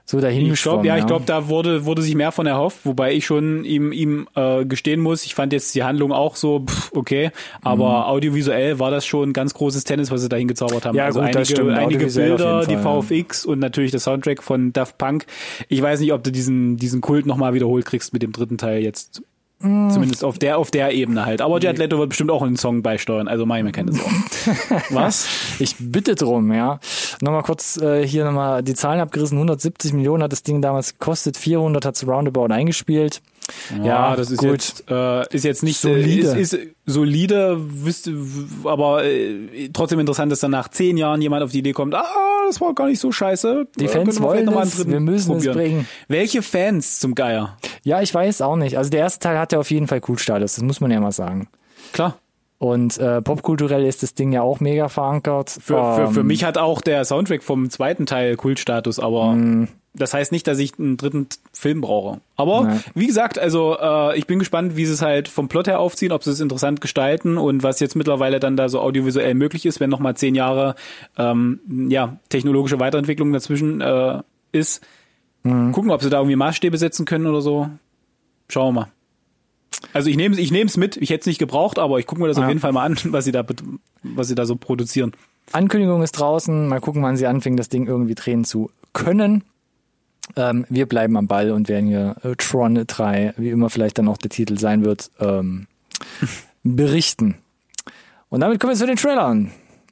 [0.09, 3.13] so dahin ich glaub, ja, ich glaube, da wurde wurde sich mehr von erhofft, wobei
[3.13, 6.91] ich schon ihm ihm äh, gestehen muss, ich fand jetzt die Handlung auch so pff,
[6.95, 7.29] okay,
[7.61, 8.05] aber mhm.
[8.05, 10.95] audiovisuell war das schon ein ganz großes Tennis, was sie dahin gezaubert haben.
[10.95, 13.51] Ja, also gut, einige, stimmt, einige Bilder, die VFX ja.
[13.51, 15.27] und natürlich der Soundtrack von Daft Punk.
[15.67, 18.81] Ich weiß nicht, ob du diesen diesen Kult nochmal wiederholt kriegst mit dem dritten Teil
[18.81, 19.21] jetzt
[19.61, 19.89] Mm.
[19.89, 21.41] Zumindest auf der, auf der Ebene halt.
[21.41, 24.23] Aber Jared Leto wird bestimmt auch einen Song beisteuern, also mach ich mir keine Sorgen.
[24.89, 25.27] Was?
[25.59, 26.79] Ich bitte drum, ja.
[27.21, 29.37] Nochmal kurz äh, hier nochmal die Zahlen abgerissen.
[29.37, 33.21] 170 Millionen hat das Ding damals gekostet, 400 hat es roundabout eingespielt.
[33.83, 34.51] Ja, das ist gut.
[34.51, 36.27] jetzt äh, ist jetzt nicht solide.
[36.37, 38.13] Ist, ist solide, wüsste,
[38.63, 42.03] aber äh, trotzdem interessant, dass dann nach zehn Jahren jemand auf die Idee kommt, ah,
[42.47, 43.67] das war gar nicht so scheiße.
[43.77, 45.51] Die Fans wollen es, wir müssen probieren.
[45.51, 45.87] es bringen.
[46.07, 47.57] Welche Fans zum Geier?
[47.83, 48.77] Ja, ich weiß auch nicht.
[48.77, 51.11] Also der erste Teil hat ja auf jeden Fall Kultstatus, das muss man ja mal
[51.11, 51.47] sagen.
[51.93, 52.17] Klar.
[52.59, 55.49] Und äh, popkulturell ist das Ding ja auch mega verankert.
[55.49, 59.31] Für, ähm, für, für ähm, mich hat auch der Soundtrack vom zweiten Teil Kultstatus, aber
[59.31, 59.69] mm.
[59.93, 62.21] Das heißt nicht, dass ich einen dritten Film brauche.
[62.35, 62.83] Aber Nein.
[62.93, 66.11] wie gesagt, also äh, ich bin gespannt, wie sie es halt vom Plot her aufziehen,
[66.11, 69.79] ob sie es interessant gestalten und was jetzt mittlerweile dann da so audiovisuell möglich ist,
[69.79, 70.75] wenn nochmal zehn Jahre
[71.17, 71.59] ähm,
[71.89, 74.21] ja technologische Weiterentwicklung dazwischen äh,
[74.51, 74.81] ist
[75.43, 75.71] Mhm.
[75.71, 77.69] Gucken, ob sie da irgendwie Maßstäbe setzen können oder so.
[78.49, 78.87] Schauen wir mal.
[79.93, 80.97] Also ich nehme ich nehme es mit.
[80.97, 82.43] Ich hätte es nicht gebraucht, aber ich gucke mir das ja.
[82.43, 83.45] auf jeden Fall mal an, was sie da
[84.03, 85.13] was sie da so produzieren.
[85.51, 86.67] Ankündigung ist draußen.
[86.67, 89.43] Mal gucken, wann sie anfängt, das Ding irgendwie drehen zu können.
[90.35, 94.07] Ähm, wir bleiben am Ball und werden hier äh, Tron 3, wie immer vielleicht dann
[94.07, 95.67] auch der Titel sein wird, ähm,
[96.63, 97.35] berichten.
[98.29, 99.51] Und damit kommen wir zu den Trailern.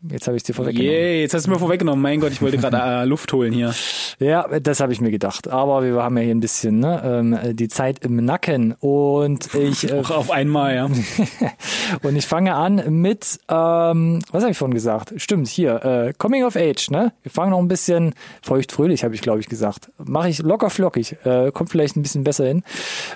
[0.09, 0.93] Jetzt habe ich dir vorweggenommen.
[0.93, 2.01] Yeah, jetzt hast du mir vorweggenommen.
[2.01, 3.73] Mein Gott, ich wollte gerade äh, Luft holen hier.
[4.19, 5.47] Ja, das habe ich mir gedacht.
[5.47, 9.91] Aber wir haben ja hier ein bisschen ne, ähm, die Zeit im Nacken und ich
[9.91, 10.85] äh, auch auf einmal, ja.
[12.03, 15.13] und ich fange an mit ähm, was habe ich vorhin gesagt?
[15.17, 16.91] Stimmt, hier äh, Coming of Age.
[16.91, 19.89] Ne, wir fangen noch ein bisschen feucht fröhlich, habe ich glaube ich gesagt.
[19.97, 21.17] Mache ich locker flockig.
[21.25, 22.63] Äh, kommt vielleicht ein bisschen besser hin.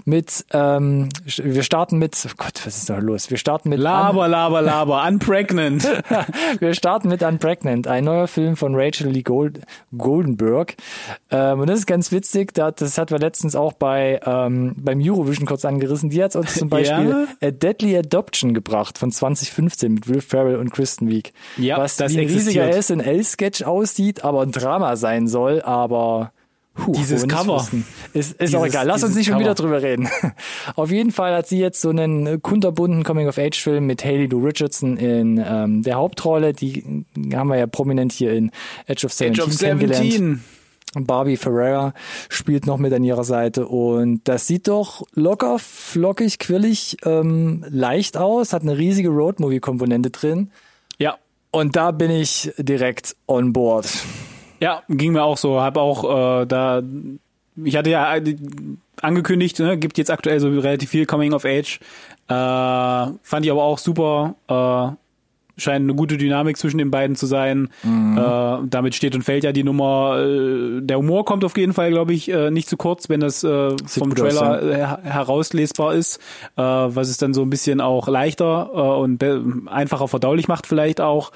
[0.06, 3.30] Mit ähm, wir starten mit oh Gott, was ist da los?
[3.30, 5.88] Wir starten mit Laber, Laber, Laber, Unpregnant.
[6.60, 9.62] wir starten mit Unpregnant, ein neuer Film von Rachel Lee Gold
[9.98, 10.76] Goldenberg.
[11.30, 15.00] Ähm, und das ist ganz witzig, das, das hatten wir letztens auch bei ähm, beim
[15.02, 16.10] Eurovision kurz angerissen.
[16.10, 17.48] Die hat uns zum Beispiel ja?
[17.48, 21.34] A Deadly Adoption gebracht von 2015 mit Will Ferrell und Kristen Wiig.
[21.58, 26.32] Ja, was das wie ein riesiger SNL-Sketch aussieht, aber ein Drama sein soll, aber
[26.74, 27.58] Puh, Dieses Cover.
[28.14, 28.88] Ist, ist dieses, auch egal.
[28.88, 29.44] Lass uns nicht schon Cover.
[29.44, 30.08] wieder drüber reden.
[30.76, 35.44] Auf jeden Fall hat sie jetzt so einen kunterbunten Coming-of-Age-Film mit Haley Lou Richardson in
[35.46, 36.54] ähm, der Hauptrolle.
[36.54, 38.52] Die haben wir ja prominent hier in
[38.88, 40.42] Edge of 17 Edge of 17.
[40.94, 41.94] Barbie Ferreira
[42.30, 48.18] spielt noch mit an ihrer Seite und das sieht doch locker, flockig, quirlig, ähm, leicht
[48.18, 50.52] aus, hat eine riesige Roadmovie-Komponente drin.
[50.98, 51.18] Ja.
[51.52, 53.88] Und da bin ich direkt on board.
[54.62, 55.60] Ja, ging mir auch so.
[55.60, 56.84] Hab auch äh, da,
[57.64, 58.36] ich hatte ja äh,
[59.02, 61.80] angekündigt, ne, gibt jetzt aktuell so relativ viel Coming of Age.
[62.28, 62.34] Äh,
[63.24, 64.36] fand ich aber auch super.
[64.48, 64.96] Äh,
[65.58, 67.70] scheint eine gute Dynamik zwischen den beiden zu sein.
[67.84, 68.18] Mhm.
[68.18, 70.20] Äh, damit steht und fällt ja die Nummer.
[70.20, 73.44] Äh, der Humor kommt auf jeden Fall, glaube ich, äh, nicht zu kurz, wenn das
[73.44, 74.76] äh, vom Trailer aus, ja.
[74.76, 76.18] her herauslesbar ist,
[76.56, 79.24] äh, was es dann so ein bisschen auch leichter äh, und
[79.68, 81.32] einfacher verdaulich macht vielleicht auch.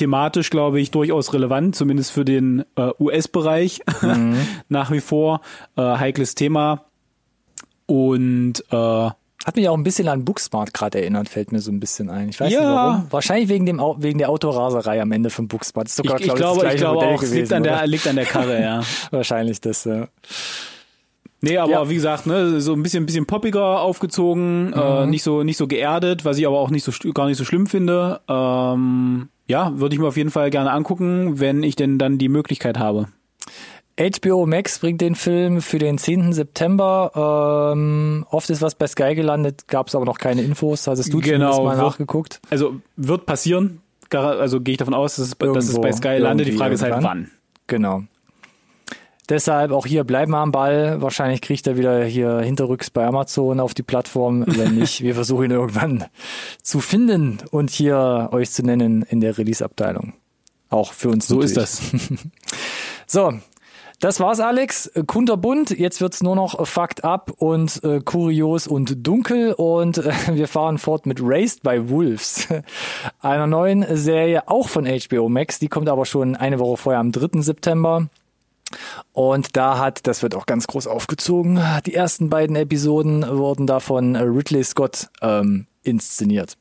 [0.00, 4.38] Thematisch, glaube ich, durchaus relevant, zumindest für den äh, US-Bereich mhm.
[4.70, 5.42] nach wie vor.
[5.76, 6.86] Äh, heikles Thema.
[7.84, 8.76] Und äh,
[9.44, 12.30] hat mich auch ein bisschen an Booksmart gerade erinnert, fällt mir so ein bisschen ein.
[12.30, 12.60] Ich weiß ja.
[12.60, 13.06] nicht warum.
[13.10, 15.88] Wahrscheinlich wegen dem wegen der Autoraserei am Ende von Booksmart.
[15.88, 18.24] ist sogar, ich, ich glaube, ich glaube auch, gewesen, liegt an der liegt an der
[18.24, 18.82] Karre, ja.
[19.10, 19.84] Wahrscheinlich das.
[19.84, 20.08] Ja.
[21.42, 21.90] Nee, aber ja.
[21.90, 24.82] wie gesagt, ne, so ein bisschen, ein bisschen poppiger aufgezogen, äh, mhm.
[24.82, 27.44] äh, nicht so, nicht so geerdet, was ich aber auch nicht so, gar nicht so
[27.44, 28.20] schlimm finde.
[28.28, 32.28] Ähm, ja, würde ich mir auf jeden Fall gerne angucken, wenn ich denn dann die
[32.28, 33.08] Möglichkeit habe.
[33.98, 36.32] HBO Max bringt den Film für den 10.
[36.32, 37.72] September.
[37.74, 40.86] Ähm, oft ist was bei Sky gelandet, gab es aber noch keine Infos.
[40.86, 42.40] Hast du genau, mal wird, nachgeguckt?
[42.48, 43.82] Also wird passieren.
[44.10, 46.46] Also gehe ich davon aus, dass es, dass es bei Sky landet.
[46.46, 47.30] Die Frage ist halt, wann.
[47.66, 48.04] Genau.
[49.30, 51.00] Deshalb auch hier bleiben wir am Ball.
[51.00, 54.44] Wahrscheinlich kriegt er wieder hier hinterrücks bei Amazon auf die Plattform.
[54.44, 56.06] Wenn nicht, wir versuchen ihn irgendwann
[56.62, 60.14] zu finden und hier euch zu nennen in der Release-Abteilung.
[60.68, 61.28] Auch für uns.
[61.28, 61.56] So natürlich.
[61.56, 62.18] ist das.
[63.06, 63.32] so.
[64.00, 64.90] Das war's, Alex.
[65.06, 65.70] Kunterbunt.
[65.70, 69.52] Jetzt wird's nur noch fucked up und äh, kurios und dunkel.
[69.52, 72.48] Und äh, wir fahren fort mit Raised by Wolves.
[73.20, 75.58] Einer neuen Serie, auch von HBO Max.
[75.60, 77.42] Die kommt aber schon eine Woche vorher am 3.
[77.42, 78.08] September.
[79.12, 83.80] Und da hat, das wird auch ganz groß aufgezogen, die ersten beiden Episoden wurden da
[83.80, 86.56] von Ridley Scott ähm, inszeniert.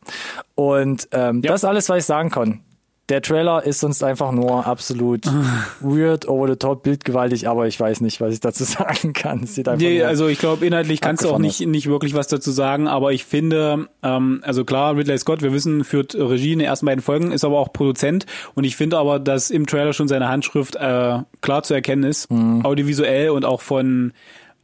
[0.55, 1.51] Und ähm, ja.
[1.51, 2.62] das ist alles, was ich sagen kann.
[3.10, 5.26] Der Trailer ist sonst einfach nur absolut
[5.80, 9.45] weird, over the top, bildgewaltig, aber ich weiß nicht, was ich dazu sagen kann.
[9.45, 12.51] sieht einfach nee, also ich glaube, inhaltlich kannst du auch nicht, nicht wirklich was dazu
[12.51, 16.68] sagen, aber ich finde, ähm, also klar, Ridley Scott, wir wissen, führt Regie in den
[16.68, 20.07] ersten beiden Folgen, ist aber auch Produzent und ich finde aber, dass im Trailer schon
[20.07, 22.66] seine Handschrift äh, klar zu erkennen ist, mhm.
[22.66, 24.14] audiovisuell und auch von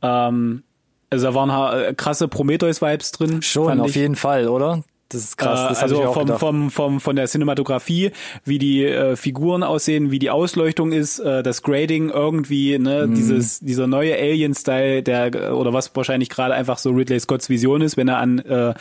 [0.02, 0.64] ähm,
[1.10, 3.42] also da waren äh, krasse Prometheus-Vibes drin.
[3.42, 4.84] Schon, auf jeden Fall, oder?
[5.10, 5.70] Das ist krass.
[5.70, 8.12] Das äh, also vom, vom, vom, von der Cinematografie,
[8.44, 13.14] wie die äh, Figuren aussehen, wie die Ausleuchtung ist, äh, das Grading irgendwie, ne, mm.
[13.14, 17.98] dieses, dieser neue Alien-Style, der, oder was wahrscheinlich gerade einfach so Ridley Scotts Vision ist,
[17.98, 18.74] wenn er an, äh,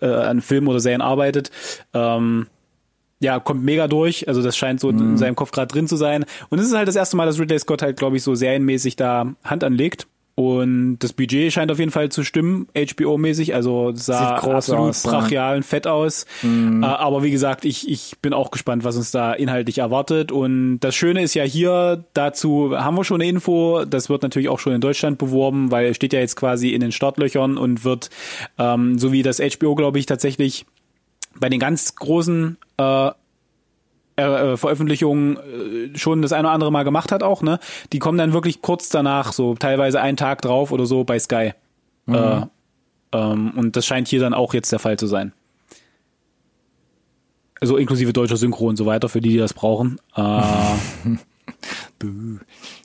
[0.00, 1.50] äh, an Filmen oder Serien arbeitet.
[1.92, 2.46] Ähm,
[3.20, 4.28] ja, kommt mega durch.
[4.28, 4.98] Also das scheint so mm.
[4.98, 5.16] in mhm.
[5.18, 6.24] seinem Kopf gerade drin zu sein.
[6.48, 8.96] Und es ist halt das erste Mal, dass Ridley Scott halt, glaube ich, so serienmäßig
[8.96, 10.06] da Hand anlegt.
[10.36, 13.54] Und das Budget scheint auf jeden Fall zu stimmen, HBO-mäßig.
[13.54, 16.26] Also sah absolut aus, brachial und fett aus.
[16.42, 16.82] Mhm.
[16.82, 20.30] Äh, aber wie gesagt, ich, ich bin auch gespannt, was uns da inhaltlich erwartet.
[20.32, 23.86] Und das Schöne ist ja hier, dazu haben wir schon eine Info.
[23.86, 26.82] Das wird natürlich auch schon in Deutschland beworben, weil es steht ja jetzt quasi in
[26.82, 28.10] den Startlöchern und wird,
[28.58, 30.66] ähm, so wie das HBO, glaube ich, tatsächlich
[31.40, 33.10] bei den ganz großen äh,
[34.16, 37.58] äh, Veröffentlichungen äh, schon das eine oder andere Mal gemacht hat auch, ne?
[37.92, 41.52] Die kommen dann wirklich kurz danach, so teilweise einen Tag drauf oder so bei Sky.
[42.06, 42.14] Mhm.
[42.14, 42.40] Äh,
[43.12, 45.32] ähm, und das scheint hier dann auch jetzt der Fall zu sein.
[47.60, 49.98] Also inklusive deutscher Synchro und so weiter, für die, die das brauchen.
[50.14, 50.42] Äh,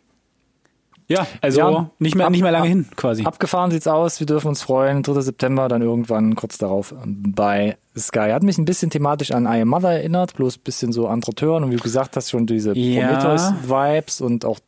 [1.12, 3.24] ja, also ja, nicht mehr ab, nicht mehr lange ab, hin quasi.
[3.26, 4.20] Abgefahren sieht's aus.
[4.20, 5.04] Wir dürfen uns freuen.
[5.04, 5.22] 3.
[5.22, 8.32] September dann irgendwann kurz darauf bei Sky.
[8.32, 11.34] Hat mich ein bisschen thematisch an I Am Mother erinnert, bloß ein bisschen so andere
[11.34, 13.08] Turn und wie du gesagt hast schon diese ja.
[13.08, 14.60] Prometheus-Vibes und auch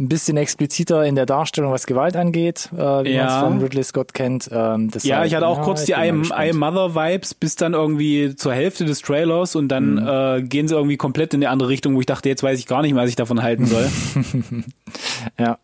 [0.00, 3.24] ein bisschen expliziter in der Darstellung, was Gewalt angeht, äh, wie ja.
[3.24, 4.48] man es von Ridley Scott kennt.
[4.52, 8.36] Ähm, ja, ich hatte auch ja, kurz die I, I Mother Vibes bis dann irgendwie
[8.36, 10.06] zur Hälfte des Trailers und dann mhm.
[10.06, 12.66] äh, gehen sie irgendwie komplett in die andere Richtung, wo ich dachte, jetzt weiß ich
[12.66, 13.88] gar nicht mehr, was ich davon halten soll.
[15.38, 15.58] ja.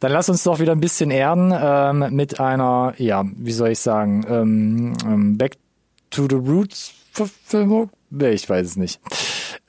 [0.00, 3.78] Dann lass uns doch wieder ein bisschen erden ähm, mit einer, ja, wie soll ich
[3.78, 5.58] sagen, ähm, ähm Back
[6.10, 7.90] to the Roots Verfilmung?
[8.18, 9.00] Ich weiß es nicht.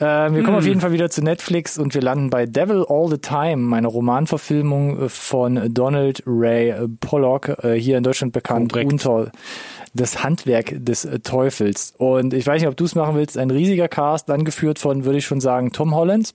[0.03, 0.55] Äh, wir kommen hm.
[0.55, 3.87] auf jeden Fall wieder zu Netflix und wir landen bei Devil All the Time, eine
[3.87, 8.91] Romanverfilmung von Donald Ray Pollock, äh, hier in Deutschland bekannt Korrekt.
[8.91, 9.31] unter
[9.93, 11.93] das Handwerk des Teufels.
[11.97, 15.19] Und ich weiß nicht, ob du es machen willst, ein riesiger Cast, angeführt von, würde
[15.19, 16.33] ich schon sagen, Tom Holland.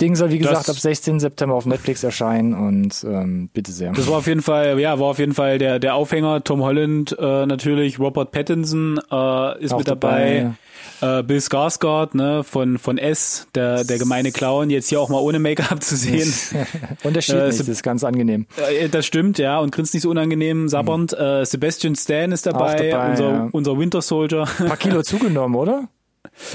[0.00, 1.20] Ding soll, wie gesagt, das, ab 16.
[1.20, 3.92] September auf Netflix erscheinen und ähm, bitte sehr.
[3.92, 6.44] Das war auf jeden Fall, ja, war auf jeden Fall der, der Aufhänger.
[6.44, 10.40] Tom Holland äh, natürlich, Robert Pattinson äh, ist Auch mit dabei.
[10.40, 10.54] dabei.
[11.00, 15.20] Äh, Bill Skarsgård, ne, von, von S, der, der gemeine Clown, jetzt hier auch mal
[15.20, 16.32] ohne Make-up zu sehen.
[17.04, 18.46] Unterschied äh, nicht, das ist ganz angenehm.
[18.56, 21.12] Äh, das stimmt, ja, und grinst nicht so unangenehm, sabbernd.
[21.12, 21.24] Mhm.
[21.24, 23.48] Äh, Sebastian Stan ist dabei, dabei unser, ja.
[23.52, 24.46] unser Winter Soldier.
[24.58, 25.88] Ein paar Kilo zugenommen, oder?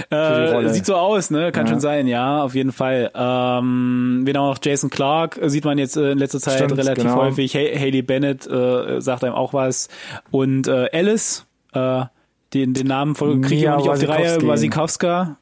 [0.10, 1.52] Äh, sieht so aus, ne?
[1.52, 1.74] Kann ja.
[1.74, 3.12] schon sein, ja, auf jeden Fall.
[3.14, 7.04] Ähm, wen auch noch Jason Clark sieht man jetzt äh, in letzter Zeit Stimmt, relativ
[7.04, 7.18] genau.
[7.18, 7.56] häufig.
[7.56, 9.90] Haley Bennett äh, sagt einem auch was.
[10.32, 12.06] Und äh, Alice, äh,
[12.54, 15.38] den, den Namen kriege ich auch nicht auf die Reihe, Wasikowska.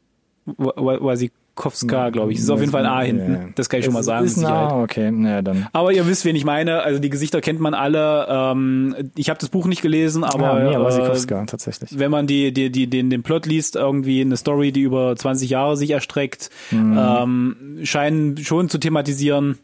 [0.45, 2.39] Wasik Kowska, glaube ich.
[2.39, 3.31] Das ist auf jeden Fall ein A hinten.
[3.31, 3.49] Yeah.
[3.53, 4.25] Das kann ich schon mal sagen.
[4.25, 5.11] Ist ein A, okay.
[5.11, 5.67] Naja, dann.
[5.73, 6.81] Aber ihr wisst, wen ich meine.
[6.81, 8.25] Also die Gesichter kennt man alle.
[8.27, 11.99] Ähm, ich habe das Buch nicht gelesen, aber ja, Mia Wasikowska, äh, tatsächlich.
[11.99, 15.51] wenn man die, die, die, den, den Plot liest, irgendwie eine Story, die über 20
[15.51, 16.97] Jahre sich erstreckt, mhm.
[16.99, 19.59] ähm, scheinen schon zu thematisieren,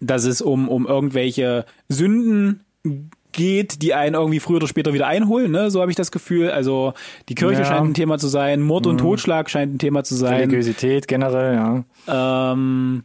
[0.00, 2.64] dass es um, um irgendwelche Sünden
[3.32, 5.70] geht, die einen irgendwie früher oder später wieder einholen, ne?
[5.70, 6.50] So habe ich das Gefühl.
[6.50, 6.94] Also
[7.28, 7.64] die Kirche ja.
[7.64, 8.98] scheint ein Thema zu sein, Mord und mhm.
[8.98, 10.34] Totschlag scheint ein Thema zu sein.
[10.34, 12.52] Religiosität generell, ja.
[12.52, 13.04] Ähm,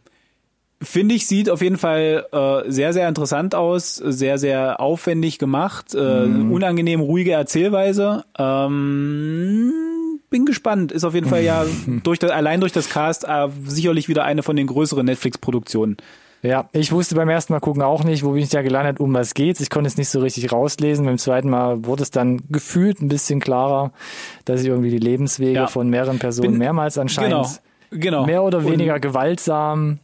[0.80, 5.92] Finde ich, sieht auf jeden Fall äh, sehr, sehr interessant aus, sehr, sehr aufwendig gemacht,
[5.92, 6.52] äh, mhm.
[6.52, 8.24] unangenehm ruhige Erzählweise.
[8.38, 9.72] Ähm,
[10.30, 10.92] bin gespannt.
[10.92, 11.64] Ist auf jeden Fall ja
[12.04, 15.96] durch das, allein durch das Cast äh, sicherlich wieder eine von den größeren Netflix-Produktionen.
[16.42, 19.12] Ja, ich wusste beim ersten Mal gucken auch nicht, wo bin ich da gelandet, um
[19.12, 19.60] was geht's.
[19.60, 21.04] Ich konnte es nicht so richtig rauslesen.
[21.04, 23.92] Beim zweiten Mal wurde es dann gefühlt ein bisschen klarer,
[24.44, 25.66] dass ich irgendwie die Lebenswege ja.
[25.66, 27.60] von mehreren Personen bin, mehrmals anscheinend
[27.90, 28.26] genau, genau.
[28.26, 29.98] mehr oder weniger Und gewaltsam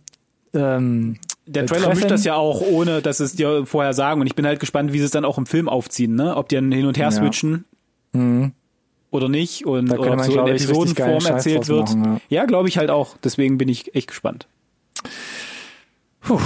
[0.55, 1.99] ähm, der Trailer treffen.
[1.99, 4.21] mischt das ja auch, ohne dass es dir vorher sagen.
[4.21, 6.37] Und ich bin halt gespannt, wie sie es dann auch im Film aufziehen, ne?
[6.37, 7.65] Ob die dann hin und her switchen.
[8.13, 8.21] Ja.
[8.21, 8.53] Mhm.
[9.11, 11.95] Oder nicht und da ob man, so in Episodenform erzählt wird.
[11.95, 13.17] Machen, ja, ja glaube ich halt auch.
[13.23, 14.49] Deswegen bin ich echt gespannt.
[16.25, 16.41] Puh.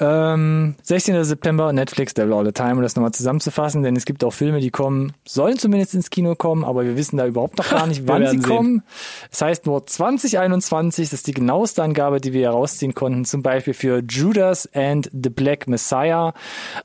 [0.00, 1.22] Ähm, 16.
[1.22, 4.58] September, Netflix, Devil All the Time, um das nochmal zusammenzufassen, denn es gibt auch Filme,
[4.58, 8.02] die kommen, sollen zumindest ins Kino kommen, aber wir wissen da überhaupt noch gar nicht,
[8.08, 8.42] wann sie sehen.
[8.42, 8.82] kommen.
[9.30, 13.74] Das heißt nur 2021, das ist die genaueste Angabe, die wir herausziehen konnten, zum Beispiel
[13.74, 16.32] für Judas and the Black Messiah,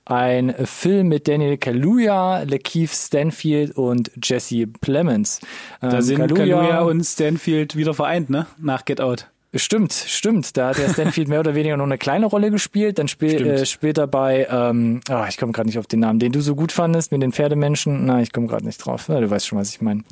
[0.06, 5.40] ein Film mit Daniel Kaluuya, Lakeith Stanfield und Jesse Plemons.
[5.82, 8.46] Ähm, da sind Kaluuya, Kaluuya und Stanfield wieder vereint, ne?
[8.60, 9.28] Nach Get Out.
[9.56, 10.58] Stimmt, stimmt.
[10.58, 13.00] Da hat der Stanfield mehr oder weniger nur eine kleine Rolle gespielt.
[13.00, 16.34] Dann spiel, äh, später bei, ähm, oh, ich komme gerade nicht auf den Namen, den
[16.34, 18.06] du so gut fandest mit den Pferdemenschen.
[18.06, 19.06] Na, ich komme gerade nicht drauf.
[19.08, 20.04] Na, du weißt schon, was ich meine.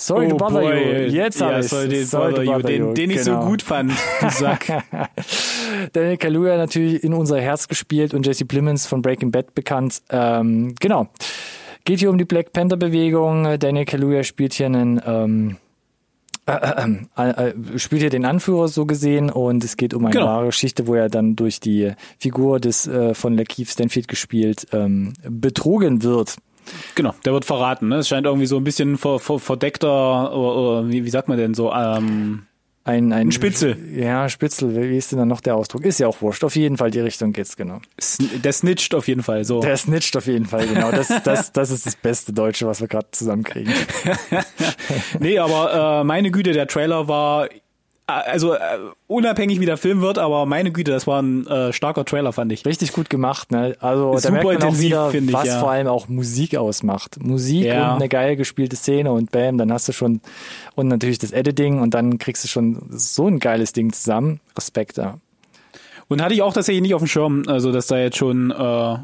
[0.00, 1.06] Sorry oh to bother boy.
[1.06, 1.10] you.
[1.10, 1.70] Jetzt ja, ich's.
[1.70, 2.92] sorry, sorry to bother you.
[2.92, 3.18] Den, den genau.
[3.18, 3.46] ich so genau.
[3.46, 4.84] gut fand, du Sack.
[5.92, 10.00] Daniel Kaluuya natürlich in unser Herz gespielt und Jesse Plemons von Breaking Bad bekannt.
[10.10, 11.08] Ähm, genau.
[11.84, 13.58] Geht hier um die Black Panther Bewegung.
[13.58, 15.56] Daniel Kaluuya spielt hier einen ähm,
[16.48, 20.26] äh, äh, äh, spielt hier den Anführer so gesehen und es geht um eine genau.
[20.26, 25.12] wahre Geschichte, wo er dann durch die Figur des äh, von Lakeith Stanfield gespielt ähm,
[25.28, 26.36] betrogen wird.
[26.94, 27.88] Genau, der wird verraten.
[27.88, 27.96] Ne?
[27.96, 31.38] Es scheint irgendwie so ein bisschen ver, ver, verdeckter, oder, oder wie, wie sagt man
[31.38, 31.72] denn so?
[31.72, 32.42] Ähm,
[32.84, 33.76] ein, ein, ein Spitzel.
[33.94, 35.84] Ja, Spitzel, wie ist denn dann noch der Ausdruck?
[35.84, 36.42] Ist ja auch wurscht.
[36.42, 37.80] Auf jeden Fall die Richtung geht's, genau.
[38.42, 39.60] Der snitcht auf jeden Fall, so.
[39.60, 40.90] Der snitcht auf jeden Fall, genau.
[40.90, 43.74] Das, das, das ist das beste Deutsche, was wir gerade zusammenkriegen.
[45.20, 47.48] nee, aber äh, meine Güte, der Trailer war
[48.08, 48.58] also äh,
[49.06, 52.50] unabhängig wie der Film wird, aber meine Güte, das war ein äh, starker Trailer, fand
[52.52, 52.64] ich.
[52.64, 53.76] Richtig gut gemacht, ne?
[53.80, 55.60] Also da Super merkt man intensiv, wieder, finde ich, was ja.
[55.60, 57.22] vor allem auch Musik ausmacht.
[57.22, 57.90] Musik Ja.
[57.92, 60.22] und eine geil gespielte Szene und bam, dann hast du schon
[60.74, 64.40] und natürlich das Editing und dann kriegst du schon so ein geiles Ding zusammen.
[64.56, 65.18] Respekt, ja.
[66.08, 68.96] Und hatte ich auch tatsächlich nicht auf dem Schirm, also dass da jetzt schon äh,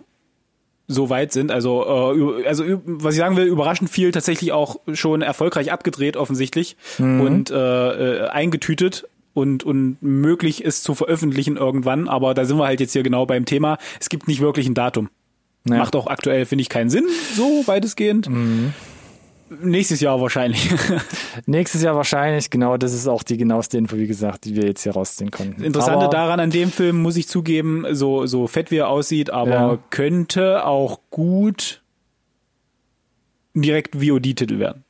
[0.87, 1.51] so weit sind.
[1.51, 6.77] Also, äh, also was ich sagen will, überraschend viel tatsächlich auch schon erfolgreich abgedreht offensichtlich
[6.99, 12.09] und äh, äh, eingetütet und und möglich ist zu veröffentlichen irgendwann.
[12.09, 13.79] Aber da sind wir halt jetzt hier genau beim Thema.
[14.01, 15.09] Es gibt nicht wirklich ein Datum.
[15.67, 15.79] Ja.
[15.79, 18.29] Macht auch aktuell finde ich keinen Sinn, so weitestgehend.
[19.61, 20.71] Nächstes Jahr wahrscheinlich.
[21.47, 24.83] Nächstes Jahr wahrscheinlich, genau, das ist auch die genaueste Info, wie gesagt, die wir jetzt
[24.83, 25.63] hier rausziehen konnten.
[25.65, 29.31] Interessante Aber- daran an dem Film muss ich zugeben, so so fett wie er aussieht,
[29.31, 29.79] aber Ja.
[29.91, 31.83] könnte auch gut
[33.55, 34.85] direkt VOD-Titel werden.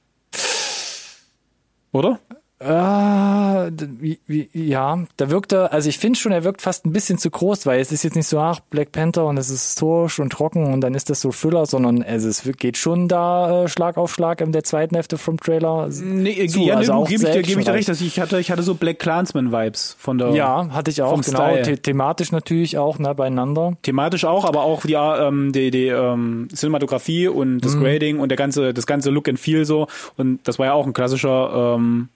[1.93, 2.19] Oder?
[2.61, 6.93] Ah, wie, wie, ja, da wirkt er, also ich finde schon, er wirkt fast ein
[6.93, 9.65] bisschen zu groß, weil es ist jetzt nicht so, ach, Black Panther und es ist
[9.65, 13.65] historisch und trocken und dann ist das so Thriller, sondern also es geht schon da
[13.65, 15.89] äh, Schlag auf Schlag in der zweiten Hälfte vom Trailer.
[15.91, 18.21] Nee, zu, ja, also nee, auch gebe ich, dir- gebe ich dir recht, dass ich
[18.21, 22.31] hatte, ich hatte so Black Clansman-Vibes von der Ja, hatte ich auch, genau, the thematisch
[22.33, 23.77] natürlich auch, ne, beieinander.
[23.83, 27.61] thematisch auch, aber auch die, ähm, die, die ähm, Cinematografie und Mhm.
[27.61, 29.87] das Grading und der ganze, das ganze Look and Feel so.
[30.17, 32.09] Und das war ja auch ein klassischer ähm,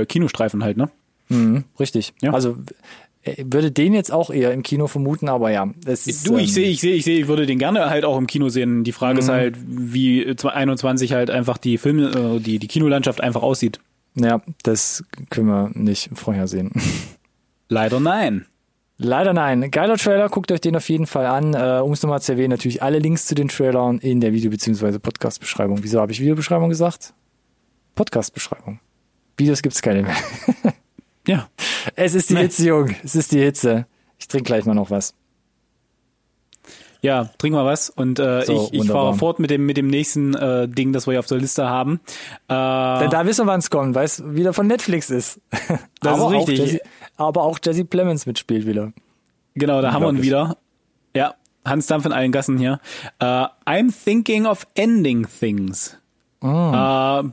[0.00, 0.90] äh, Kinostreifen halt, ne?
[1.28, 2.14] Mhm, richtig.
[2.22, 2.32] Ja.
[2.32, 2.56] Also
[3.22, 6.48] äh, würde den jetzt auch eher im Kino vermuten, aber ja, es ist, Du, ich
[6.48, 8.84] ähm, sehe, ich sehe, ich sehe, ich würde den gerne halt auch im Kino sehen.
[8.84, 9.18] Die Frage Mhm.
[9.20, 13.80] ist halt, wie 21 halt einfach die Film, äh, die, die Kinolandschaft einfach aussieht.
[14.14, 16.72] Ja, das können wir nicht vorhersehen.
[17.68, 18.46] Leider nein.
[19.00, 19.70] Leider nein.
[19.70, 21.54] Geiler Trailer, guckt euch den auf jeden Fall an.
[21.54, 24.50] Äh, um es nochmal zu erwähnen, natürlich alle Links zu den Trailern in der Video-
[24.50, 24.98] bzw.
[24.98, 25.84] Podcast-Beschreibung.
[25.84, 27.12] Wieso habe ich Videobeschreibung gesagt?
[27.94, 28.80] Podcast-Beschreibung.
[29.38, 30.16] Videos gibt's keine mehr.
[31.26, 31.48] Ja.
[31.94, 32.40] Es ist die Nee.
[32.42, 32.94] Hitze, Jung.
[33.04, 33.86] Es ist die Hitze.
[34.18, 35.14] Ich trinke gleich mal noch was.
[37.00, 39.86] Ja, trink mal was und äh, So, ich, ich fahre fort mit dem mit dem
[39.86, 42.00] nächsten äh, Ding, das wir hier auf der Liste haben.
[42.48, 45.40] Äh, Denn da wissen wir, wann es kommt, weil es wieder von Netflix ist.
[46.00, 46.60] Das ist aber richtig.
[46.60, 46.80] Auch Jesse,
[47.16, 48.92] aber auch Jesse Plemons mitspielt wieder.
[49.54, 50.56] Genau, da haben wir ihn wieder.
[51.14, 51.34] Ja,
[51.64, 52.80] Hans Dampf in allen Gassen hier.
[53.18, 53.24] Äh,
[53.66, 55.96] I'm thinking of ending things.
[56.40, 57.22] Ah.
[57.24, 57.30] Äh,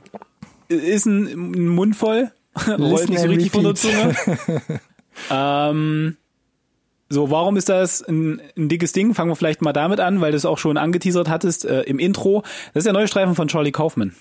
[0.68, 2.32] ist ein, ein Mund voll.
[2.68, 3.76] Rollt nicht so richtig von der.
[3.76, 4.16] Zunge.
[5.32, 6.18] ähm,
[7.09, 9.13] so, warum ist das ein, ein dickes Ding?
[9.13, 11.99] Fangen wir vielleicht mal damit an, weil du es auch schon angeteasert hattest äh, im
[11.99, 12.41] Intro.
[12.74, 14.13] Das ist der neue Streifen von Charlie Kaufman.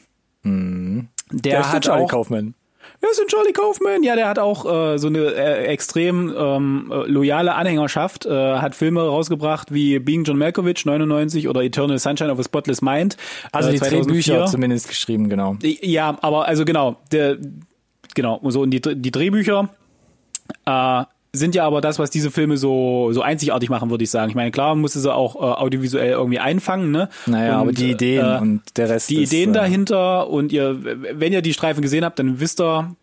[0.44, 1.08] Der, Mhm.
[1.30, 2.54] Der ist der hat Charlie auch, Kaufman.
[3.02, 4.02] Ja, ist ein Charlie Kaufman.
[4.02, 8.26] Ja, der hat auch äh, so eine äh, extrem ähm, äh, loyale Anhängerschaft.
[8.26, 12.82] Äh, hat Filme rausgebracht wie Being John Malkovich 99 oder Eternal Sunshine of a Spotless
[12.82, 13.16] Mind.
[13.52, 14.04] Also äh, die 2004.
[14.04, 15.56] Drehbücher zumindest geschrieben, genau.
[15.62, 17.38] Ja, aber also genau, der,
[18.14, 19.68] genau, so und die, die Drehbücher
[20.66, 24.30] äh, sind ja aber das, was diese Filme so so einzigartig machen, würde ich sagen.
[24.30, 27.08] Ich meine, klar, musste sie auch äh, audiovisuell irgendwie einfangen, ne?
[27.26, 30.52] Naja, und, aber die Ideen äh, und der Rest die ist, Ideen äh, dahinter und
[30.52, 32.94] ihr, wenn ihr die Streifen gesehen habt, dann wisst ihr,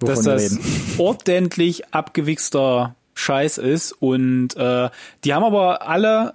[0.00, 0.60] dass das reden.
[0.98, 4.90] ordentlich abgewichster Scheiß ist und äh,
[5.24, 6.34] die haben aber alle,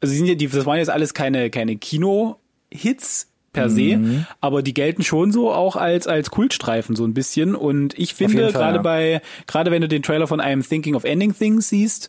[0.00, 3.27] also sind ja, die, das waren jetzt alles keine keine Kino-Hits
[3.60, 4.26] per se, Mhm.
[4.40, 8.52] aber die gelten schon so auch als als Kultstreifen so ein bisschen und ich finde
[8.52, 8.82] gerade ja.
[8.82, 12.08] bei gerade wenn du den Trailer von I'm Thinking of Ending Things siehst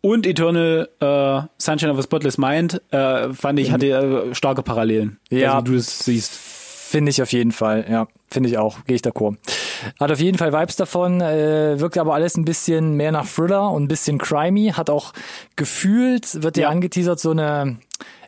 [0.00, 3.86] und Eternal äh, Sunshine of a Spotless Mind äh, fand ich hatte
[4.30, 5.18] äh, starke Parallelen.
[5.30, 5.54] Ja.
[5.54, 6.32] also, du es siehst.
[6.34, 8.06] Finde ich auf jeden Fall, ja.
[8.30, 9.36] Finde ich auch, gehe ich d'accord.
[10.00, 13.70] Hat auf jeden Fall Vibes davon, äh, wirkt aber alles ein bisschen mehr nach Thriller
[13.72, 15.12] und ein bisschen crimey, hat auch
[15.56, 16.68] gefühlt, wird ja, Ja.
[16.70, 17.76] angeteasert, so eine,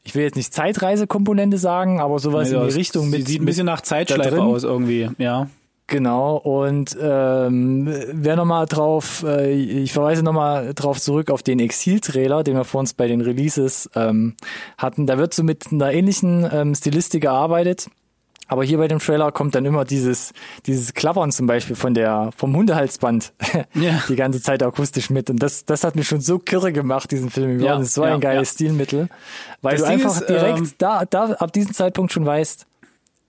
[0.02, 3.26] ich will jetzt nicht Zeitreisekomponente sagen, aber sowas Also, in die Richtung mit.
[3.26, 5.48] sieht ein bisschen nach Zeitschleife aus irgendwie, ja.
[5.86, 12.44] Genau, und ähm, wer nochmal drauf, äh, ich verweise nochmal drauf zurück auf den Exil-Trailer,
[12.44, 14.36] den wir vor uns bei den Releases ähm,
[14.78, 15.08] hatten.
[15.08, 17.88] Da wird so mit einer ähnlichen ähm, Stilistik gearbeitet.
[18.50, 20.32] Aber hier bei dem Trailer kommt dann immer dieses,
[20.66, 23.32] dieses Klappern zum Beispiel von der, vom Hundehalsband
[23.74, 24.02] Ja.
[24.08, 25.30] die ganze Zeit akustisch mit.
[25.30, 27.60] Und das, das hat mich schon so kirre gemacht, diesen Film.
[27.60, 28.54] Ja, das ist so ja, ein geiles ja.
[28.54, 29.08] Stilmittel.
[29.62, 32.66] Weil Das du Ding einfach ist, direkt ähm, da, da, ab diesem Zeitpunkt schon weißt,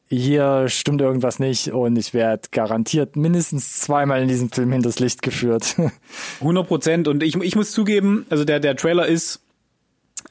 [0.07, 5.21] hier stimmt irgendwas nicht und ich werde garantiert mindestens zweimal in diesem Film hinters Licht
[5.21, 5.75] geführt.
[6.39, 7.07] 100 Prozent.
[7.07, 9.39] Und ich, ich muss zugeben, also der, der Trailer ist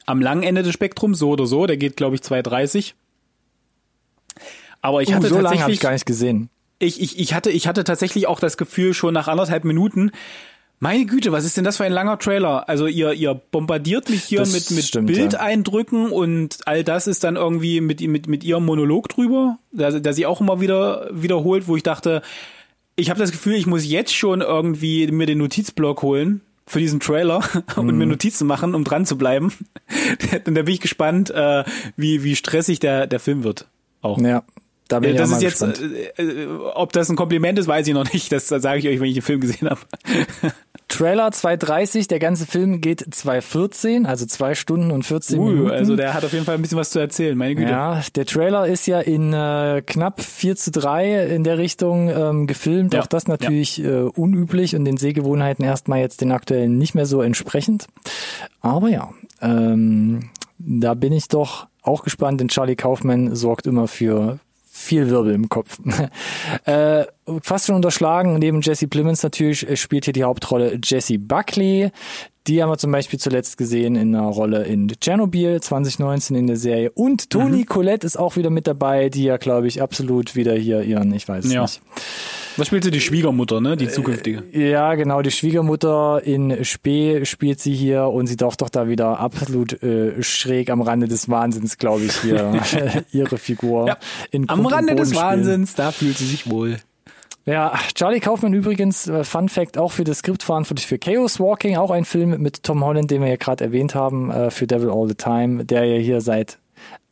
[0.05, 1.65] am langen Ende des Spektrums, so oder so.
[1.65, 2.91] Der geht, glaube ich, 2,30.
[4.81, 6.49] Aber ich hatte Uh, so lange habe ich gar nicht gesehen.
[6.79, 10.11] ich, ich, ich, hatte, ich hatte tatsächlich auch das Gefühl, schon nach anderthalb Minuten,
[10.83, 12.67] meine Güte, was ist denn das für ein langer Trailer?
[12.67, 15.15] Also ihr, ihr bombardiert mich hier Das mit, mit stimmt, ja.
[15.15, 20.13] Bildeindrücken und all das ist dann irgendwie mit, mit, mit ihrem Monolog drüber, der, der
[20.13, 22.23] sie auch immer wieder wiederholt, wo ich dachte,
[22.95, 26.99] ich habe das Gefühl, ich muss jetzt schon irgendwie mir den Notizblock holen für diesen
[26.99, 27.41] Trailer
[27.75, 28.11] und mir Mhm.
[28.13, 29.53] Notizen machen, um dran zu bleiben.
[30.45, 31.63] und da bin ich gespannt, äh,
[31.95, 33.67] wie, wie stressig der, der Film wird.
[34.01, 34.17] Auch.
[34.19, 34.41] Ja,
[34.91, 35.81] da bin Ja, ich das auch ist jetzt,
[36.17, 38.31] äh, äh, ob das ein Kompliment ist, weiß ich noch nicht.
[38.31, 39.79] Das sage ich euch, wenn ich den Film gesehen habe.
[40.87, 45.71] Trailer 2.30, der ganze Film geht 2.14, also zwei Stunden und 14 Uh, Minuten.
[45.71, 47.69] also der hat auf jeden Fall ein bisschen was zu erzählen, meine Güte.
[47.71, 52.45] Ja, der Trailer ist ja in äh, knapp 4 zu 3 in der Richtung ähm,
[52.45, 52.93] gefilmt.
[52.93, 57.05] Ja, Auch das natürlich äh, unüblich und den Sehgewohnheiten erstmal jetzt den aktuellen nicht mehr
[57.05, 57.87] so entsprechend.
[58.59, 59.11] Aber ja,
[59.41, 60.29] ähm,
[60.59, 64.39] da bin ich doch auch gespannt, denn Charlie Kaufman sorgt immer für
[64.81, 65.79] viel Wirbel im Kopf.
[66.65, 67.05] äh,
[67.41, 71.91] fast schon unterschlagen, neben Jesse Plemons natürlich äh, spielt hier die Hauptrolle Jesse Buckley.
[72.47, 76.57] Die haben wir zum Beispiel zuletzt gesehen in einer Rolle in Tschernobyl 2019 in der
[76.57, 76.89] Serie.
[76.91, 77.65] Und Toni Mhm.
[77.67, 81.27] Collette ist auch wieder mit dabei, die ja, glaube ich, absolut wieder hier ihren, ich
[81.27, 81.61] weiß es Ja.
[81.61, 81.81] nicht.
[82.57, 82.89] Was spielt sie?
[82.91, 83.77] Die Schwiegermutter, ne?
[83.77, 84.43] Die zukünftige.
[84.51, 89.19] Ja, genau, die Schwiegermutter in Spee spielt sie hier und sie darf doch da wieder
[89.19, 92.59] absolut äh, schräg am Rande des Wahnsinns, glaube ich, hier
[93.13, 93.97] ihre Figur Ja,
[94.47, 95.15] Am Rande des.
[95.15, 96.77] Wahnsinns, da fühlt sie sich wohl.
[97.45, 101.75] Ja, Charlie Kaufman übrigens, äh, Fun Fact, auch für das Skript verantwortlich für Chaos Walking,
[101.77, 104.89] auch ein Film mit Tom Holland, den wir ja gerade erwähnt haben, äh, für Devil
[104.91, 106.59] All the Time, der ja hier seit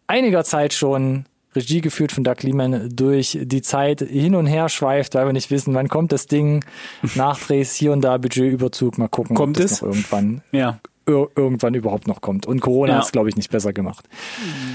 [0.07, 1.25] einiger Zeit schon
[1.55, 5.49] Regie geführt von Doug Liman durch die Zeit hin und her schweift, weil wir nicht
[5.49, 6.63] wissen, wann kommt das Ding,
[7.15, 9.81] Nachdrehs, hier und da Budgetüberzug, mal gucken, Kommt ob das es?
[9.81, 12.45] noch irgendwann, Ja, ir irgendwann überhaupt noch kommt.
[12.45, 12.97] Und Corona Ja.
[12.99, 14.07] hat es, glaube ich, nicht besser gemacht.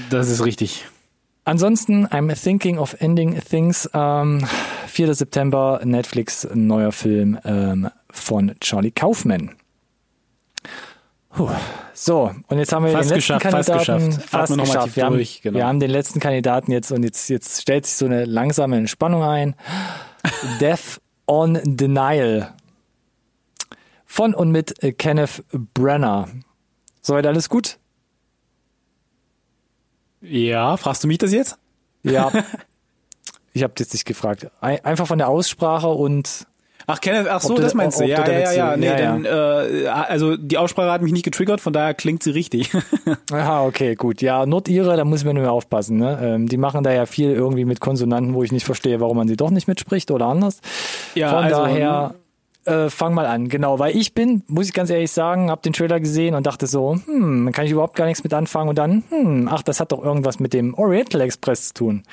[0.09, 0.85] das ist richtig.
[1.45, 3.87] Ansonsten, I'm thinking of ending things.
[3.93, 4.45] Ähm,
[4.87, 5.13] 4.
[5.13, 9.51] September, Netflix, neuer Film ähm, von Charlie Kaufman.
[11.29, 11.49] Puh.
[11.93, 14.29] So, und jetzt haben wir Fast den letzten geschafft, fast Kandidaten geschafft.
[14.29, 14.95] fast geschafft.
[14.95, 15.57] Wir, haben, durch, genau.
[15.57, 19.21] wir haben den letzten Kandidaten jetzt und jetzt, jetzt stellt sich so eine langsame Entspannung
[19.21, 19.55] ein.
[20.59, 22.53] Death on Denial.
[24.05, 25.43] Von und mit Kenneth
[25.73, 26.27] Brenner.
[27.01, 27.77] Soweit alles gut?
[30.29, 31.57] Ja, fragst du mich das jetzt?
[32.03, 32.31] Ja.
[33.53, 34.47] ich habe jetzt nicht gefragt.
[34.61, 36.45] Ein- Einfach von der Aussprache und
[36.87, 38.03] Ach, Kenneth, ach so, du- das meinst du.
[38.03, 38.77] Ja, ja, ja, ja.
[38.77, 39.17] Nee, ja, ja.
[39.17, 42.69] dann, äh, also die Aussprache hat mich nicht getriggert, von daher klingt sie richtig.
[43.31, 44.21] Aha, okay, gut.
[44.21, 45.97] Ja, Nordire, da muss man nur aufpassen.
[45.97, 46.19] Ne?
[46.21, 49.27] Ähm, die machen da ja viel irgendwie mit Konsonanten, wo ich nicht verstehe, warum man
[49.27, 50.59] sie doch nicht mitspricht oder anders.
[51.15, 52.13] Ja, Von also, daher,
[52.65, 53.49] äh, fang mal an.
[53.49, 56.67] Genau, weil ich bin, muss ich ganz ehrlich sagen, habe den Trailer gesehen und dachte
[56.67, 59.91] so, hm, kann ich überhaupt gar nichts mit anfangen und dann, hm, ach, das hat
[59.91, 62.03] doch irgendwas mit dem Oriental Express zu tun.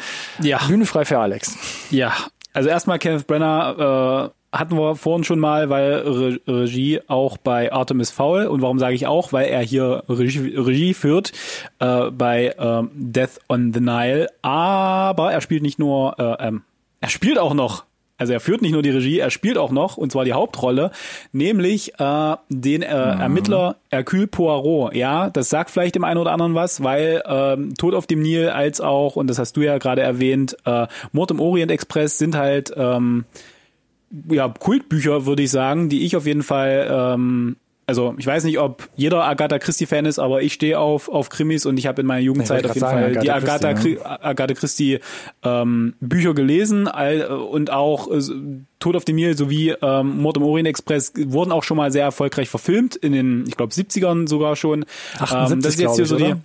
[0.41, 1.57] Ja, Bühne frei für Alex.
[1.91, 2.13] ja.
[2.55, 7.73] Also erstmal Kenneth Brenner äh, hatten wir vorhin schon mal, weil Re Regie auch bei
[7.73, 8.47] Artemis Fowl.
[8.47, 9.33] Und warum sage ich auch?
[9.33, 11.33] Weil er hier Regie, Regie führt
[11.79, 14.29] äh, bei ähm, Death on the Nile.
[14.43, 16.63] Aber er spielt nicht nur, äh, ähm,
[17.01, 17.85] er spielt auch noch.
[18.23, 20.93] Also er führt nicht nur die Regie, er spielt auch noch, und zwar die Hauptrolle,
[21.33, 24.95] nämlich äh, den äh, Ermittler Hercule Poirot.
[24.95, 28.49] Ja, das sagt vielleicht dem einen oder anderen was, weil ähm, Tod auf dem Nil
[28.49, 32.37] als auch, und das hast du ja gerade erwähnt, äh, Mord im Orient Express sind
[32.37, 33.25] halt ähm,
[34.29, 37.57] ja, Kultbücher, würde ich sagen, die ich auf jeden Fall, ähm,
[37.87, 41.67] also ich weiß nicht, ob jeder Agatha Christie-Fan ist, aber ich stehe auf, auf Krimis
[41.67, 43.95] und ich habe in meiner Jugendzeit auf jeden grad Fall sagen, die Agatha Agatha, Christie,
[43.97, 44.99] Christie, Agatha Christie
[45.43, 48.21] ähm, Bücher gelesen all, und auch äh,
[48.79, 52.05] Tod auf dem Nil sowie ähm, Mord im Orient Express wurden auch schon mal sehr
[52.05, 54.85] erfolgreich verfilmt, in den, ich glaube, 70ern sogar schon.
[55.19, 56.41] 78, ähm, das ist jetzt hier so die, oder?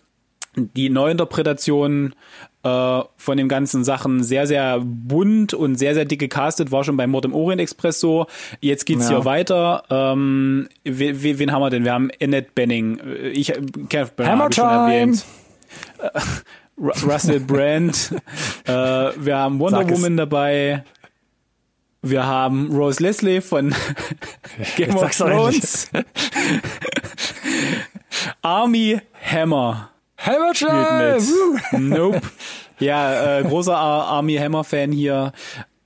[0.58, 2.16] Die Neuinterpretation
[2.64, 6.98] äh, von den ganzen Sachen sehr, sehr bunt und sehr, sehr dick gecastet, war schon
[6.98, 8.26] bei Mord im Orient Express so.
[8.60, 9.18] Jetzt geht's Ja.
[9.18, 9.84] hier weiter.
[9.90, 11.84] Ähm, wen, wen wen haben wir denn?
[11.86, 13.00] Wir haben Annette Benning.
[13.00, 13.54] Äh, Ich,
[13.90, 15.26] Kenneth Branagh Hammer schon erwähnt.
[16.00, 16.10] Äh,
[16.82, 18.12] Ru- Russell Brand.
[18.66, 19.98] äh, wir haben Wonder Sag es.
[20.00, 20.84] Woman dabei.
[22.04, 23.74] Wir haben Rose Leslie von
[24.78, 25.28] Game Jetzt of.
[25.30, 25.92] Thrones.
[28.42, 29.90] Army Hammer
[30.28, 30.54] Hammer
[31.16, 31.80] mit.
[31.80, 32.22] Nope.
[32.80, 35.32] Ja, äh, großer Ar Army Hammer Fan hier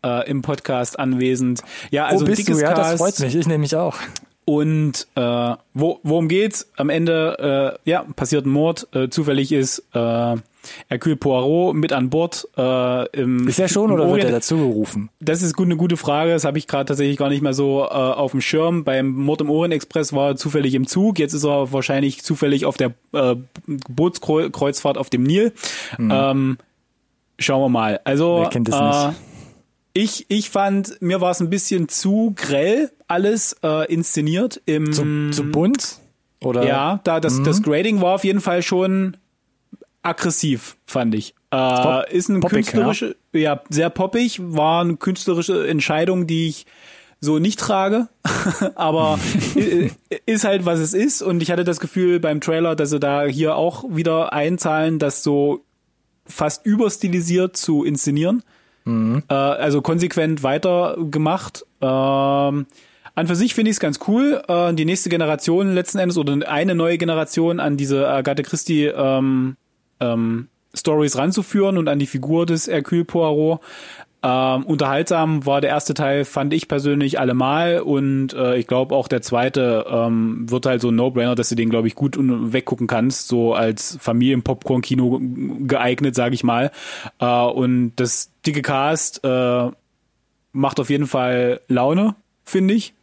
[0.03, 1.61] äh, im Podcast anwesend.
[1.89, 2.59] Ja, also Wo bist du?
[2.59, 3.33] Ja, das freut mich.
[3.33, 3.95] Ich nämlich auch.
[4.43, 6.67] Und äh, wo, worum geht's?
[6.75, 8.87] Am Ende, äh, ja, passiert ein Mord.
[8.93, 10.35] Äh, zufällig ist äh,
[10.87, 12.47] Hercule Poirot mit an Bord.
[12.57, 15.09] Äh, im, Ist er schon oder wird Orient- er dazu gerufen?
[15.19, 16.31] das ist gut, eine gute Frage.
[16.31, 18.83] Das habe ich gerade tatsächlich gar nicht mehr so äh, auf dem Schirm.
[18.83, 21.19] Beim Mord im Orient Express war er zufällig im Zug.
[21.19, 23.35] Jetzt ist er wahrscheinlich zufällig auf der äh,
[23.89, 25.53] Bootskreuzfahrt auf dem Nil.
[25.99, 26.57] Ähm,
[27.39, 27.99] schauen wir mal.
[28.03, 29.17] Also Wer kennt es äh, nicht?
[29.93, 35.31] ich, ich fand, mir war es ein bisschen zu grell alles äh, inszeniert im Zu,
[35.31, 35.99] zu bunt?
[36.43, 36.65] Oder?
[36.65, 39.17] ja, da das, das Grading war auf jeden Fall schon
[40.03, 41.35] aggressiv, fand ich.
[41.53, 43.39] Äh, ist ein poppig, künstlerische, ja.
[43.39, 46.65] ja, sehr poppig, war eine künstlerische Entscheidung, die ich
[47.19, 48.07] so nicht trage,
[48.75, 49.19] aber
[50.25, 53.25] ist halt was es ist und ich hatte das Gefühl beim Trailer, dass sie da
[53.25, 55.63] hier auch wieder einzahlen, das so
[56.25, 58.43] fast überstilisiert zu inszenieren.
[58.85, 59.23] Mhm.
[59.29, 61.65] Äh, also konsequent weiter gemacht.
[61.81, 62.65] Ähm,
[63.13, 66.49] an für sich finde ich es ganz cool, äh, die nächste Generation letzten Endes oder
[66.49, 69.57] eine neue Generation an diese Agatha Christie ähm,
[70.01, 73.61] ähm, Stories ranzuführen und an die Figur des Hercule Poirot.
[74.23, 79.07] Ähm, unterhaltsam war der erste Teil, fand ich persönlich allemal und äh, ich glaube auch
[79.07, 82.85] der zweite ähm, wird halt so ein No-Brainer, dass du den, glaube ich, gut weggucken
[82.85, 85.19] kannst, so als Familien-Popcorn-Kino
[85.61, 86.71] geeignet, sage ich mal.
[87.19, 89.71] Äh, und das dicke Cast äh,
[90.53, 92.93] macht auf jeden Fall Laune, finde ich.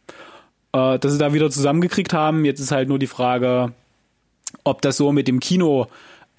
[0.71, 2.45] Äh, dass sie da wieder zusammengekriegt haben.
[2.45, 3.73] Jetzt ist halt nur die Frage,
[4.63, 5.87] ob das so mit dem Kino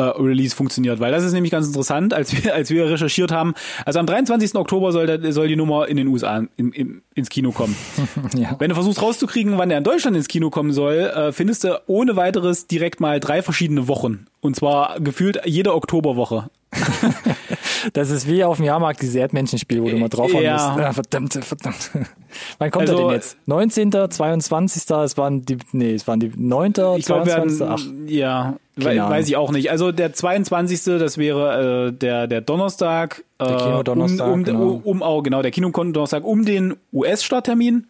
[0.00, 3.54] äh, Release funktioniert, weil das ist nämlich ganz interessant, als wir, als wir recherchiert haben.
[3.84, 4.54] Also am 23.
[4.54, 7.76] Oktober soll, der, soll die Nummer in den USA in, in, ins Kino kommen.
[8.34, 8.56] ja.
[8.58, 11.80] Wenn du versuchst rauszukriegen, wann der in Deutschland ins Kino kommen soll, äh, findest du
[11.86, 14.26] ohne weiteres direkt mal drei verschiedene Wochen.
[14.40, 16.48] Und zwar gefühlt jede Oktoberwoche.
[17.92, 20.52] das ist wie auf dem Jahrmarkt dieses Erdmännchenspiel, wo du mal drauf ja.
[20.52, 20.78] musst.
[20.78, 21.90] Ja, verdammt, verdammt.
[22.58, 23.36] Wann kommt also, er denn jetzt?
[23.46, 28.54] 19., 22., es waren die, nee, es waren die 9., ich 22., glaub, Ach.
[28.80, 29.70] Ja, weiß ich auch nicht.
[29.70, 33.24] Also der 22., das wäre äh, der, der Donnerstag.
[33.40, 34.62] Der äh, Kinodonnerstag, um, um, genau.
[34.62, 37.86] um, um, oh, genau, der Kinodonnerstag um den US-Starttermin.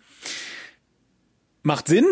[1.63, 2.07] Macht Sinn,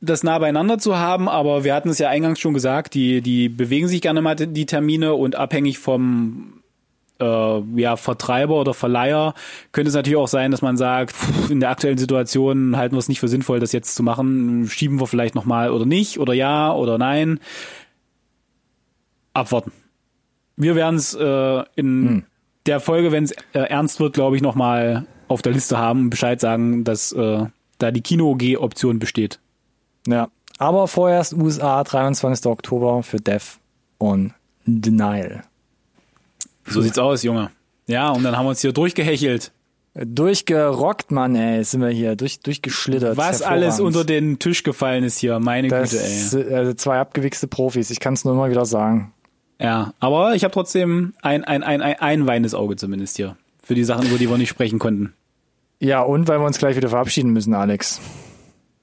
[0.00, 3.48] das nah beieinander zu haben, aber wir hatten es ja eingangs schon gesagt, die, die
[3.48, 6.62] bewegen sich gerne mal die Termine und abhängig vom
[7.20, 9.34] äh, ja, Vertreiber oder Verleiher
[9.72, 11.14] könnte es natürlich auch sein, dass man sagt,
[11.50, 15.00] in der aktuellen Situation halten wir es nicht für sinnvoll, das jetzt zu machen, schieben
[15.00, 17.40] wir vielleicht nochmal oder nicht oder ja oder nein.
[19.36, 19.72] Abwarten.
[20.56, 22.24] Wir werden es äh, in hm.
[22.66, 26.10] der Folge, wenn es äh, ernst wird, glaube ich, nochmal auf der Liste haben und
[26.10, 27.44] Bescheid sagen, dass äh,
[27.78, 29.40] da die Kino-G-Option besteht.
[30.06, 30.28] Ja,
[30.58, 32.46] aber vorerst USA, 23.
[32.46, 33.58] Oktober für Death
[33.98, 34.32] on
[34.64, 35.44] Denial.
[36.66, 37.50] So sieht's aus, Junge.
[37.86, 39.52] Ja, und dann haben wir uns hier durchgehechelt.
[39.94, 43.16] Durchgerockt, Mann, ey, sind wir hier, durch, durchgeschlittert.
[43.16, 46.54] Was alles unter den Tisch gefallen ist hier, meine das, Güte, ey.
[46.54, 49.14] Also zwei abgewichste Profis, ich kann es nur immer wieder sagen.
[49.60, 53.36] Ja, aber ich habe trotzdem ein, ein, ein, ein, ein weinendes Auge zumindest hier.
[53.62, 55.14] Für die Sachen, über die wir nicht sprechen konnten.
[55.80, 58.00] Ja, und weil wir uns gleich wieder verabschieden müssen, Alex.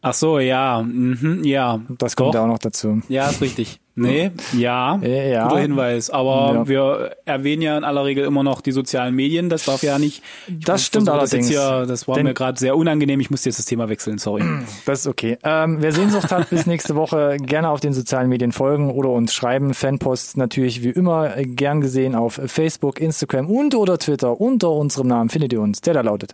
[0.01, 1.79] Ach so, ja, mhm, ja.
[1.97, 3.01] Das kommt ja auch noch dazu.
[3.07, 3.79] Ja, ist richtig.
[3.95, 5.47] Nee, ja, ja.
[5.47, 6.09] guter Hinweis.
[6.09, 6.67] Aber ja.
[6.67, 9.49] wir erwähnen ja in aller Regel immer noch die sozialen Medien.
[9.49, 10.23] Das darf ja nicht.
[10.47, 11.47] Das stimmt allerdings.
[11.47, 13.19] Das, hier, das war Denn, mir gerade sehr unangenehm.
[13.19, 14.17] Ich musste jetzt das Thema wechseln.
[14.17, 14.43] Sorry.
[14.85, 15.37] Das ist okay.
[15.43, 19.33] Ähm, wer Sehnsucht hat, bis nächste Woche gerne auf den sozialen Medien folgen oder uns
[19.33, 19.73] schreiben.
[19.73, 24.39] Fanposts natürlich wie immer gern gesehen auf Facebook, Instagram und oder Twitter.
[24.39, 25.81] Unter unserem Namen findet ihr uns.
[25.81, 26.33] Der da lautet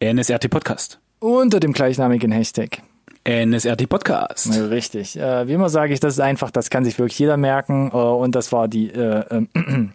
[0.00, 1.00] NSRT Podcast.
[1.18, 2.82] Unter dem gleichnamigen Hashtag.
[3.24, 4.52] NSRT Podcast.
[4.70, 5.18] Richtig.
[5.18, 7.90] Äh, wie immer sage ich, das ist einfach, das kann sich wirklich jeder merken.
[7.92, 9.46] Äh, und das war die äh, äh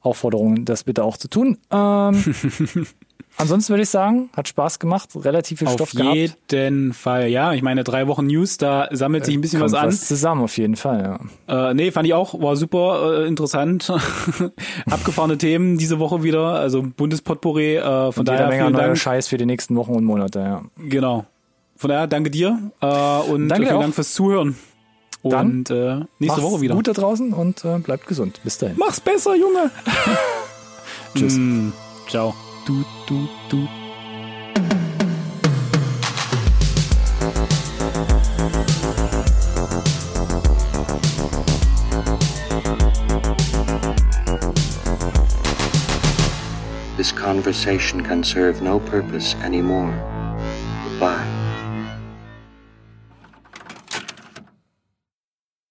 [0.00, 1.58] Aufforderung, das bitte auch zu tun.
[1.70, 2.24] Ähm,
[3.36, 6.10] ansonsten würde ich sagen, hat Spaß gemacht, relativ viel auf Stoff gehabt.
[6.10, 7.52] Auf jeden Fall, ja.
[7.52, 9.88] Ich meine, drei Wochen News, da sammelt sich ein bisschen was an.
[9.88, 11.70] Was zusammen, auf jeden Fall, ja.
[11.70, 13.92] Äh, nee, fand ich auch, war super äh, interessant.
[14.90, 19.36] Abgefahrene Themen diese Woche wieder, also Bundespotpourri, äh, von und daher Menge neuer Scheiß für
[19.36, 20.62] die nächsten Wochen und Monate, ja.
[20.78, 21.26] Genau.
[21.82, 22.86] Von daher danke dir äh,
[23.28, 24.54] und danke vielen Dank fürs Zuhören.
[25.20, 26.76] Und Dann, äh, nächste Woche wieder.
[26.76, 28.38] gut da draußen und äh, bleibt gesund.
[28.44, 28.76] Bis dahin.
[28.78, 29.68] Mach's besser, Junge.
[31.16, 31.34] Tschüss.
[31.36, 31.70] Mm,
[32.08, 32.36] ciao.
[32.66, 33.68] Du, du, du.
[46.96, 49.92] This conversation can serve no purpose anymore.
[50.84, 51.41] Goodbye.